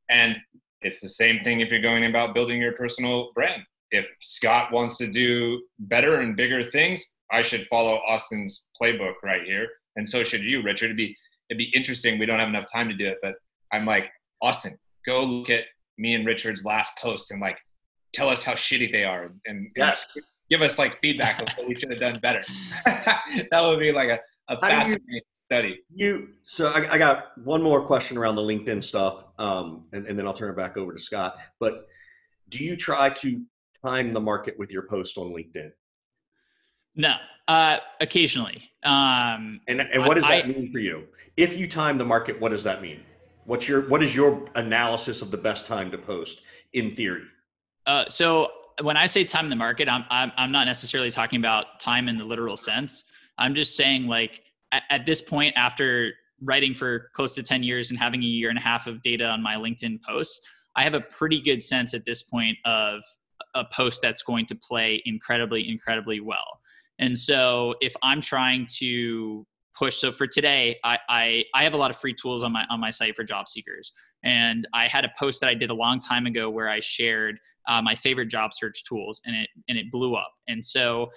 [0.08, 0.38] And
[0.82, 3.62] it's the same thing if you're going about building your personal brand.
[3.90, 9.42] If Scott wants to do better and bigger things, I should follow Austin's playbook right
[9.42, 10.86] here and so should you, Richard.
[10.86, 11.14] It'd be
[11.50, 12.18] it'd be interesting.
[12.18, 13.34] We don't have enough time to do it, but
[13.72, 15.64] I'm like, Austin, go look at
[15.98, 17.58] me and Richard's last post and like
[18.12, 20.16] tell us how shitty they are and, yes.
[20.50, 22.44] Give us like feedback of what we should have done better.
[22.84, 24.18] that would be like a,
[24.48, 25.80] a fascinating you, study.
[25.94, 30.18] You so I, I, got one more question around the LinkedIn stuff, um, and, and
[30.18, 31.38] then I'll turn it back over to Scott.
[31.60, 31.86] But
[32.48, 33.42] do you try to
[33.84, 35.70] time the market with your post on LinkedIn?
[36.96, 37.14] No,
[37.46, 38.70] uh, occasionally.
[38.84, 41.06] Um, and and what does that I, mean for you?
[41.36, 43.00] If you time the market, what does that mean?
[43.44, 46.42] What's your what is your analysis of the best time to post
[46.72, 47.24] in theory?
[47.86, 48.50] Uh, so
[48.82, 52.08] when I say time in the market, I'm, I'm I'm not necessarily talking about time
[52.08, 53.04] in the literal sense.
[53.38, 56.12] I'm just saying like at, at this point, after
[56.42, 59.24] writing for close to 10 years and having a year and a half of data
[59.24, 60.40] on my LinkedIn posts,
[60.76, 63.00] I have a pretty good sense at this point of
[63.54, 66.60] a post that's going to play incredibly, incredibly well.
[67.00, 69.46] And so if I'm trying to
[69.78, 69.96] push.
[69.96, 72.80] So for today, I, I, I have a lot of free tools on my on
[72.80, 73.92] my site for job seekers,
[74.24, 77.38] and I had a post that I did a long time ago where I shared
[77.68, 80.32] uh, my favorite job search tools, and it and it blew up.
[80.48, 81.10] And so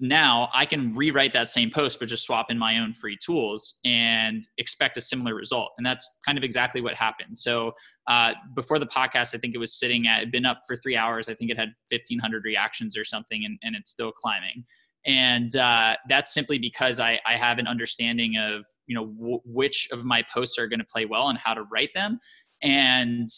[0.00, 3.78] now I can rewrite that same post, but just swap in my own free tools
[3.84, 5.70] and expect a similar result.
[5.78, 7.38] And that's kind of exactly what happened.
[7.38, 7.72] So
[8.08, 11.28] uh, before the podcast, I think it was sitting at, been up for three hours.
[11.28, 14.64] I think it had 1500 reactions or something, and, and it's still climbing.
[15.06, 19.88] And uh, that's simply because I, I have an understanding of, you know, w- which
[19.92, 22.18] of my posts are going to play well and how to write them.
[22.62, 23.28] And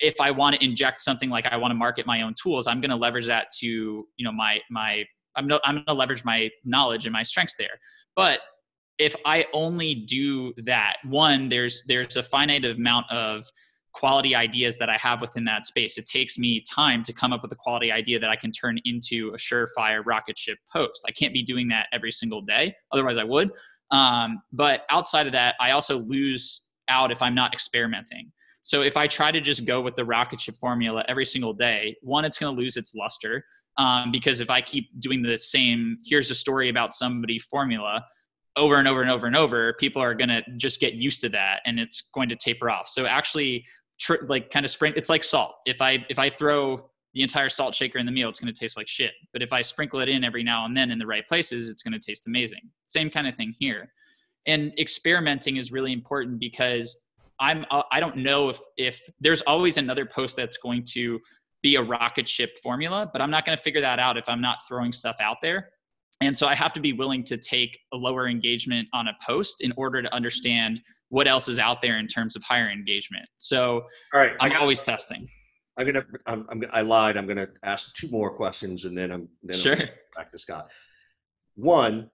[0.00, 2.80] if I want to inject something like I want to market my own tools, I'm
[2.80, 5.04] going to leverage that to, you know, my, my
[5.36, 7.78] I'm, no, I'm going to leverage my knowledge and my strengths there.
[8.14, 8.40] But
[8.98, 13.44] if I only do that, one, there's there's a finite amount of
[13.92, 15.96] quality ideas that I have within that space.
[15.96, 18.78] It takes me time to come up with a quality idea that I can turn
[18.84, 21.02] into a surefire rocket ship post.
[21.08, 23.50] I can't be doing that every single day, otherwise I would.
[23.90, 28.30] Um, but outside of that, I also lose out if I'm not experimenting.
[28.66, 31.94] So if I try to just go with the rocket ship formula every single day,
[32.02, 33.44] one, it's going to lose its luster
[33.78, 38.04] um, because if I keep doing the same, here's a story about somebody formula
[38.56, 41.28] over and over and over and over, people are going to just get used to
[41.28, 42.88] that and it's going to taper off.
[42.88, 43.64] So actually,
[44.00, 45.54] tr- like kind of spring, it's like salt.
[45.64, 48.60] If I if I throw the entire salt shaker in the meal, it's going to
[48.60, 49.12] taste like shit.
[49.32, 51.84] But if I sprinkle it in every now and then in the right places, it's
[51.84, 52.68] going to taste amazing.
[52.86, 53.92] Same kind of thing here.
[54.44, 57.05] And experimenting is really important because
[57.40, 61.20] I'm uh, I don't know if if there's always another post that's going to
[61.62, 64.40] be a rocket ship formula, but I'm not going to figure that out if I'm
[64.40, 65.70] not throwing stuff out there.
[66.20, 69.60] And so I have to be willing to take a lower engagement on a post
[69.60, 70.80] in order to understand
[71.10, 73.26] what else is out there in terms of higher engagement.
[73.38, 73.82] So
[74.14, 75.28] all right, I'm always testing.
[75.76, 76.06] I'm gonna.
[76.26, 77.16] I'm, I'm, i lied.
[77.16, 79.74] I'm gonna ask two more questions, and then I'm then sure.
[79.74, 80.70] I'm back to Scott.
[81.54, 82.10] One,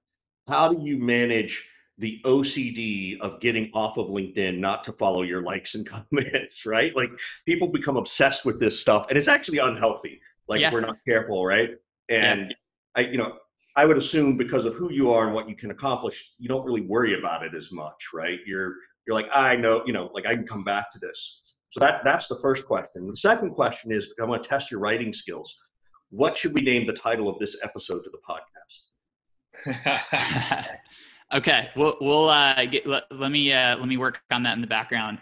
[0.49, 1.69] how do you manage
[2.03, 6.95] the OCD of getting off of LinkedIn not to follow your likes and comments, right?
[6.97, 7.11] Like
[7.47, 10.21] people become obsessed with this stuff and it's actually unhealthy.
[10.49, 10.73] Like yeah.
[10.73, 11.71] we're not careful, right?
[12.09, 12.57] And yeah.
[12.97, 13.39] I, you know,
[13.77, 16.67] I would assume because of who you are and what you can accomplish, you don't
[16.67, 18.41] really worry about it as much, right?
[18.45, 18.75] You're
[19.07, 21.41] you're like, I know, you know, like I can come back to this.
[21.71, 23.07] So that that's the first question.
[23.07, 25.57] The second question is I want to test your writing skills.
[26.11, 28.89] What should we name the title of this episode to the podcast?
[31.33, 34.61] Okay, we'll we'll uh, get, let, let me uh, let me work on that in
[34.61, 35.19] the background.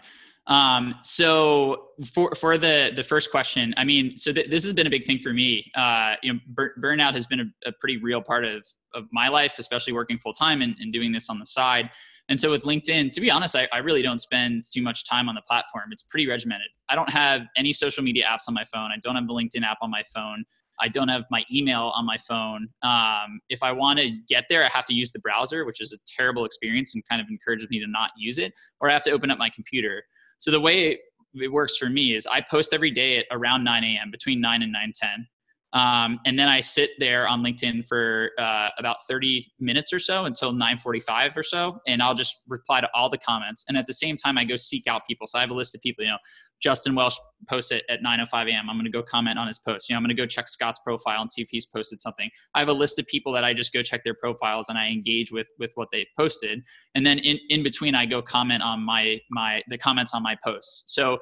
[0.47, 4.87] Um, so for for the the first question, I mean, so th- this has been
[4.87, 5.71] a big thing for me.
[5.75, 9.29] Uh, you know, bur- burnout has been a, a, pretty real part of of my
[9.29, 11.89] life, especially working full time and, and, doing this on the side.
[12.31, 15.27] And so with LinkedIn, to be honest, I, I really don't spend too much time
[15.27, 15.89] on the platform.
[15.91, 16.69] It's pretty regimented.
[16.87, 18.89] I don't have any social media apps on my phone.
[18.89, 20.45] I don't have the LinkedIn app on my phone.
[20.79, 22.69] I don't have my email on my phone.
[22.83, 25.91] Um, if I want to get there, I have to use the browser, which is
[25.91, 29.03] a terrible experience and kind of encourages me to not use it, or I have
[29.03, 30.01] to open up my computer.
[30.37, 30.99] So the way
[31.33, 34.09] it works for me is I post every day at around 9 a.m.
[34.09, 35.25] between 9 and 9:10.
[35.73, 40.25] Um, and then I sit there on LinkedIn for uh, about 30 minutes or so
[40.25, 43.63] until 9:45 or so, and I'll just reply to all the comments.
[43.67, 45.27] And at the same time, I go seek out people.
[45.27, 46.03] So I have a list of people.
[46.03, 46.17] You know,
[46.61, 47.15] Justin Welsh
[47.49, 48.69] posts it at 9:05 a.m.
[48.69, 49.89] I'm going to go comment on his post.
[49.89, 52.29] You know, I'm going to go check Scott's profile and see if he's posted something.
[52.53, 54.87] I have a list of people that I just go check their profiles and I
[54.87, 56.61] engage with with what they've posted.
[56.95, 60.35] And then in in between, I go comment on my my the comments on my
[60.43, 60.93] posts.
[60.93, 61.19] So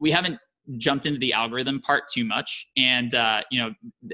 [0.00, 0.38] we haven't
[0.76, 2.68] jumped into the algorithm part too much.
[2.76, 3.70] And uh, you know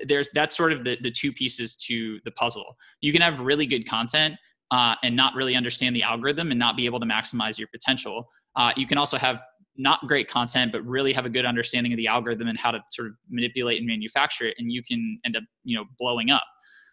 [0.06, 2.76] there's that's sort of the, the two pieces to the puzzle.
[3.00, 4.34] You can have really good content
[4.70, 8.28] uh, and not really understand the algorithm and not be able to maximize your potential.
[8.56, 9.40] Uh, you can also have
[9.76, 12.78] not great content but really have a good understanding of the algorithm and how to
[12.90, 16.44] sort of manipulate and manufacture it and you can end up you know blowing up.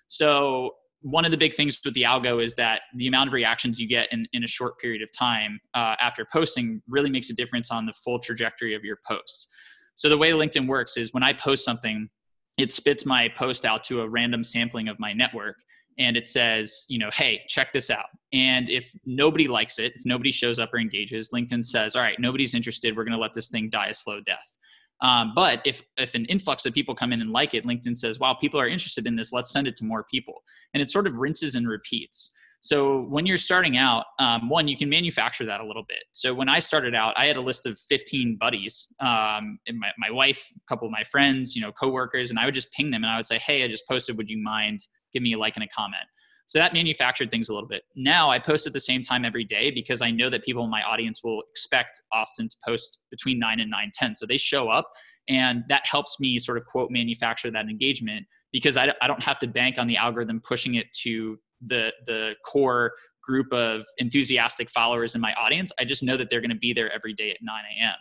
[0.07, 0.71] So
[1.01, 3.87] one of the big things with the algo is that the amount of reactions you
[3.87, 7.71] get in, in a short period of time uh, after posting really makes a difference
[7.71, 9.47] on the full trajectory of your post.
[9.95, 12.09] So the way LinkedIn works is when I post something,
[12.57, 15.55] it spits my post out to a random sampling of my network
[15.97, 18.05] and it says, you know, hey, check this out.
[18.33, 22.19] And if nobody likes it, if nobody shows up or engages, LinkedIn says, all right,
[22.19, 22.95] nobody's interested.
[22.95, 24.49] We're going to let this thing die a slow death.
[25.01, 28.19] Um, but if if an influx of people come in and like it, LinkedIn says,
[28.19, 29.33] "Wow, people are interested in this.
[29.33, 30.43] Let's send it to more people."
[30.73, 32.31] And it sort of rinses and repeats.
[32.63, 36.03] So when you're starting out, um, one you can manufacture that a little bit.
[36.11, 39.89] So when I started out, I had a list of 15 buddies, um, and my,
[39.97, 42.91] my wife, a couple of my friends, you know, coworkers, and I would just ping
[42.91, 44.15] them and I would say, "Hey, I just posted.
[44.17, 44.81] Would you mind
[45.11, 46.05] give me a like and a comment?"
[46.47, 47.83] So that manufactured things a little bit.
[47.95, 50.69] Now I post at the same time every day because I know that people in
[50.69, 54.15] my audience will expect Austin to post between 9 and 9 10.
[54.15, 54.91] So they show up
[55.29, 59.39] and that helps me sort of quote manufacture that engagement because I, I don't have
[59.39, 62.91] to bank on the algorithm pushing it to the the core
[63.23, 65.71] group of enthusiastic followers in my audience.
[65.79, 67.93] I just know that they're going to be there every day at 9 a.m.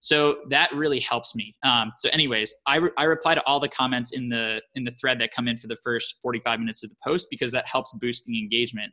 [0.00, 1.54] So that really helps me.
[1.62, 4.90] Um, so, anyways, I, re- I reply to all the comments in the in the
[4.90, 7.92] thread that come in for the first 45 minutes of the post because that helps
[8.00, 8.92] boost the engagement.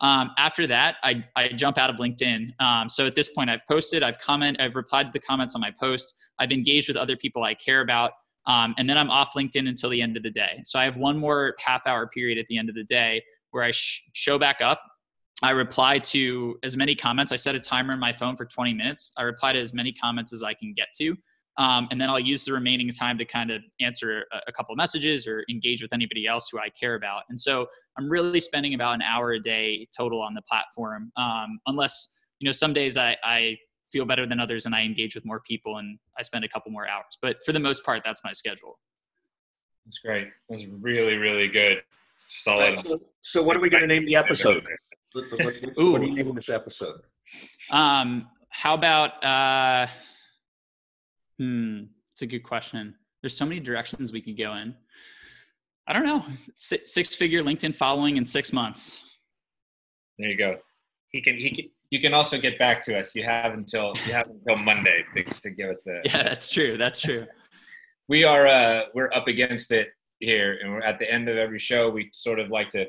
[0.00, 2.60] Um, after that, I, I jump out of LinkedIn.
[2.60, 5.60] Um, so at this point, I've posted, I've comment, I've replied to the comments on
[5.60, 8.12] my post, I've engaged with other people I care about,
[8.46, 10.62] um, and then I'm off LinkedIn until the end of the day.
[10.64, 13.64] So I have one more half hour period at the end of the day where
[13.64, 14.82] I sh- show back up.
[15.42, 17.30] I reply to as many comments.
[17.30, 19.12] I set a timer in my phone for 20 minutes.
[19.18, 21.14] I reply to as many comments as I can get to.
[21.58, 24.72] Um, and then I'll use the remaining time to kind of answer a, a couple
[24.72, 27.22] of messages or engage with anybody else who I care about.
[27.30, 27.66] And so
[27.98, 32.08] I'm really spending about an hour a day total on the platform, um, unless
[32.40, 33.56] you know some days I, I
[33.90, 36.72] feel better than others and I engage with more people and I spend a couple
[36.72, 37.16] more hours.
[37.22, 38.78] But for the most part, that's my schedule.
[39.86, 40.28] That's great.
[40.50, 41.82] That's really really good.
[42.28, 42.80] Solid.
[42.86, 44.66] So, so what are we going to name the episode?
[45.16, 45.54] What, what,
[45.92, 47.00] what are you naming this episode?
[47.70, 49.86] Um, how about uh,
[51.38, 52.94] Hmm, it's a good question.
[53.22, 54.74] There's so many directions we could go in.
[55.88, 56.24] I don't know.
[56.58, 59.02] Six figure LinkedIn following in six months.
[60.18, 60.56] There you go.
[61.10, 61.36] He can.
[61.36, 61.70] He can.
[61.90, 63.14] You can also get back to us.
[63.14, 66.00] You have until you have until Monday to, to give us the.
[66.04, 66.76] Yeah, that's true.
[66.76, 67.26] That's true.
[68.08, 68.46] we are.
[68.46, 69.88] Uh, we're up against it
[70.18, 71.88] here, and we're at the end of every show.
[71.90, 72.86] We sort of like to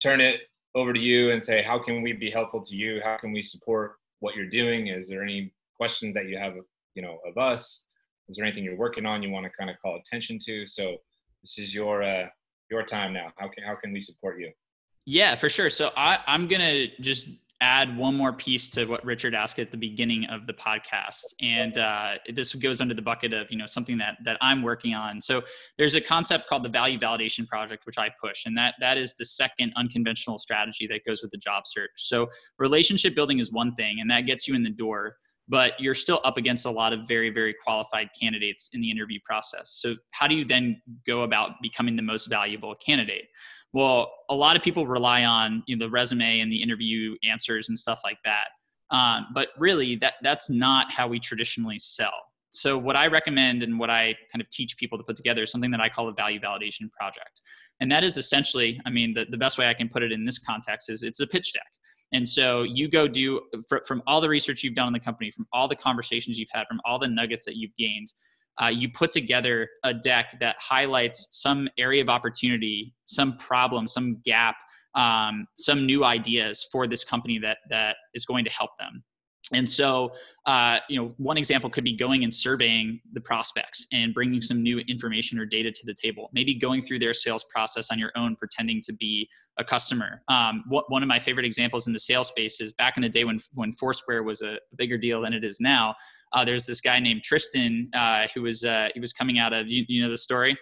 [0.00, 0.42] turn it
[0.74, 3.00] over to you and say, how can we be helpful to you?
[3.04, 4.88] How can we support what you're doing?
[4.88, 6.54] Is there any questions that you have
[6.94, 7.86] you know of us?
[8.28, 10.66] Is there anything you're working on you want to kind of call attention to?
[10.66, 10.96] So
[11.42, 12.26] this is your uh
[12.70, 13.32] your time now.
[13.36, 14.50] How can how can we support you?
[15.04, 15.70] Yeah for sure.
[15.70, 17.28] So i i'm gonna just
[17.62, 21.22] add one more piece to what richard asked at the beginning of the podcast.
[21.40, 24.94] And uh, this goes under the bucket of you know something that that i'm working
[24.94, 25.22] on.
[25.22, 25.42] So
[25.78, 29.14] there's a concept called the value validation project which i push and that that is
[29.18, 31.92] the second unconventional strategy that goes with the job search.
[31.96, 35.16] So relationship building is one thing and that gets you in the door
[35.52, 39.20] but you're still up against a lot of very very qualified candidates in the interview
[39.24, 39.78] process.
[39.80, 43.26] So how do you then go about becoming the most valuable candidate?
[43.72, 47.68] Well a lot of people rely on you know, the resume and the interview answers
[47.68, 48.48] and stuff like that.
[48.96, 52.18] Um, but really that that's not how we traditionally sell.
[52.50, 55.50] So what i recommend and what i kind of teach people to put together is
[55.50, 57.42] something that i call a value validation project.
[57.80, 60.24] And that is essentially i mean the, the best way i can put it in
[60.24, 61.70] this context is it's a pitch deck
[62.12, 63.40] and so you go do
[63.86, 66.66] from all the research you've done in the company, from all the conversations you've had,
[66.68, 68.12] from all the nuggets that you've gained,
[68.62, 74.20] uh, you put together a deck that highlights some area of opportunity, some problem, some
[74.24, 74.56] gap,
[74.94, 79.02] um, some new ideas for this company that that is going to help them.
[79.52, 80.12] And so,
[80.46, 84.62] uh, you know, one example could be going and surveying the prospects and bringing some
[84.62, 86.30] new information or data to the table.
[86.32, 89.28] Maybe going through their sales process on your own, pretending to be
[89.58, 90.22] a customer.
[90.28, 93.08] Um, what, one of my favorite examples in the sales space is back in the
[93.08, 95.94] day when when Foursquare was a bigger deal than it is now.
[96.32, 99.68] Uh, there's this guy named Tristan uh, who was uh, he was coming out of
[99.68, 100.56] you, you know the story.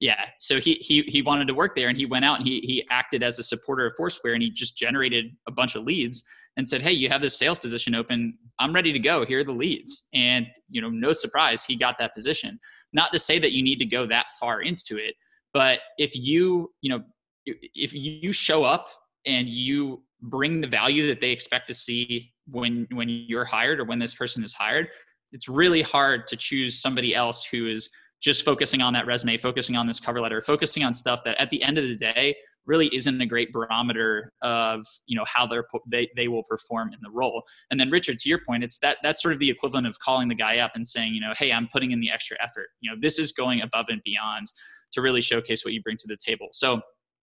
[0.00, 2.60] Yeah, so he he he wanted to work there, and he went out and he
[2.60, 6.24] he acted as a supporter of Foursquare, and he just generated a bunch of leads
[6.56, 8.38] and said, "Hey, you have this sales position open.
[8.58, 9.24] I'm ready to go.
[9.24, 12.58] Here are the leads." And you know, no surprise, he got that position.
[12.92, 15.14] Not to say that you need to go that far into it,
[15.52, 17.02] but if you you know
[17.46, 18.88] if you show up
[19.26, 23.84] and you bring the value that they expect to see when when you're hired or
[23.84, 24.88] when this person is hired,
[25.32, 27.88] it's really hard to choose somebody else who is
[28.22, 31.50] just focusing on that resume, focusing on this cover letter, focusing on stuff that at
[31.50, 32.36] the end of the day
[32.66, 36.98] really isn't a great barometer of you know how they're they, they will perform in
[37.02, 39.86] the role and then richard to your point it's that that's sort of the equivalent
[39.86, 42.36] of calling the guy up and saying you know hey i'm putting in the extra
[42.42, 44.46] effort you know this is going above and beyond
[44.92, 46.80] to really showcase what you bring to the table so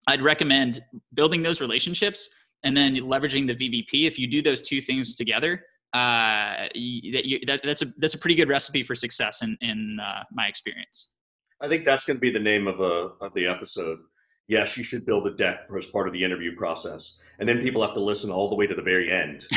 [0.08, 0.82] i'd recommend
[1.14, 2.28] building those relationships
[2.62, 5.62] and then leveraging the vvp if you do those two things together
[5.92, 9.98] uh, that, you, that that's a that's a pretty good recipe for success in in
[10.00, 11.08] uh, my experience.
[11.60, 13.98] I think that's going to be the name of a of the episode.
[14.50, 17.82] Yes, you should build a deck as part of the interview process, and then people
[17.82, 19.46] have to listen all the way to the very end.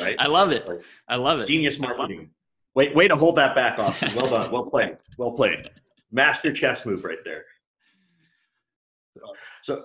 [0.00, 0.16] right?
[0.18, 0.68] I love it.
[1.06, 1.46] I love it.
[1.46, 2.30] Genius marketing.
[2.74, 4.12] Wait, way to hold that back, Austin.
[4.16, 4.50] Well done.
[4.50, 4.96] Well played.
[5.18, 5.70] Well played.
[6.10, 7.44] Master chess move right there.
[9.14, 9.20] So,
[9.62, 9.84] so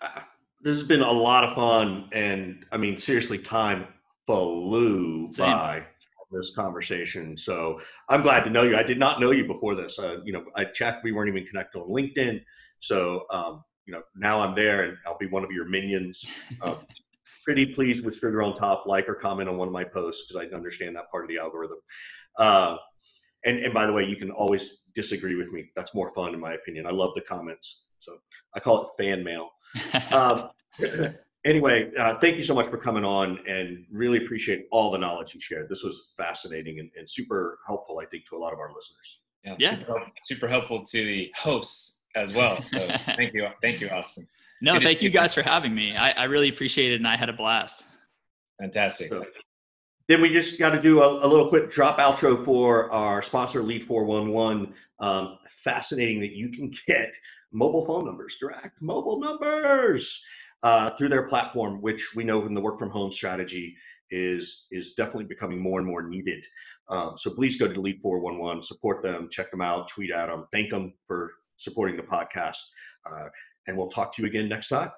[0.00, 0.20] uh,
[0.60, 3.86] this has been a lot of fun, and I mean, seriously, time
[4.26, 5.52] flew Same.
[5.52, 5.86] by
[6.32, 7.36] this conversation.
[7.36, 8.76] So I'm glad to know you.
[8.76, 10.00] I did not know you before this.
[10.00, 11.04] Uh, you know, I checked.
[11.04, 12.42] We weren't even connected on LinkedIn.
[12.82, 16.24] So um, you know, now I'm there, and I'll be one of your minions.
[16.60, 16.78] Um,
[17.44, 18.84] pretty pleased with Sugar on Top.
[18.86, 21.38] Like or comment on one of my posts because I understand that part of the
[21.38, 21.78] algorithm.
[22.38, 22.76] Uh,
[23.44, 25.70] and and by the way, you can always disagree with me.
[25.74, 26.86] That's more fun, in my opinion.
[26.86, 27.84] I love the comments.
[27.98, 28.16] So
[28.54, 29.50] I call it fan mail.
[30.10, 30.50] Um,
[31.44, 35.34] anyway, uh, thank you so much for coming on and really appreciate all the knowledge
[35.34, 35.68] you shared.
[35.68, 39.20] This was fascinating and, and super helpful, I think, to a lot of our listeners.
[39.44, 39.78] Yeah, yeah.
[39.78, 42.62] Super, super helpful to the hosts as well.
[42.70, 43.48] So thank you.
[43.62, 44.26] Thank you, Austin.
[44.60, 45.96] No, it thank you guys for having me.
[45.96, 47.84] I, I, really appreciate it and I had a blast.
[48.60, 49.12] Fantastic.
[49.12, 49.24] So,
[50.08, 53.62] then we just got to do a, a, little quick drop outro for our sponsor,
[53.62, 54.72] Lead 411.
[55.00, 57.12] Um, fascinating that you can get
[57.52, 60.22] mobile phone numbers, direct mobile numbers
[60.62, 63.76] uh, through their platform, which we know in the work from home strategy
[64.10, 66.44] is is definitely becoming more and more needed.
[66.88, 70.46] Um, so please go to Lead 411, support them, check them out, tweet at them,
[70.52, 71.32] thank them for
[71.62, 72.58] supporting the podcast.
[73.08, 73.28] Uh,
[73.66, 74.90] and we'll talk to you again next time.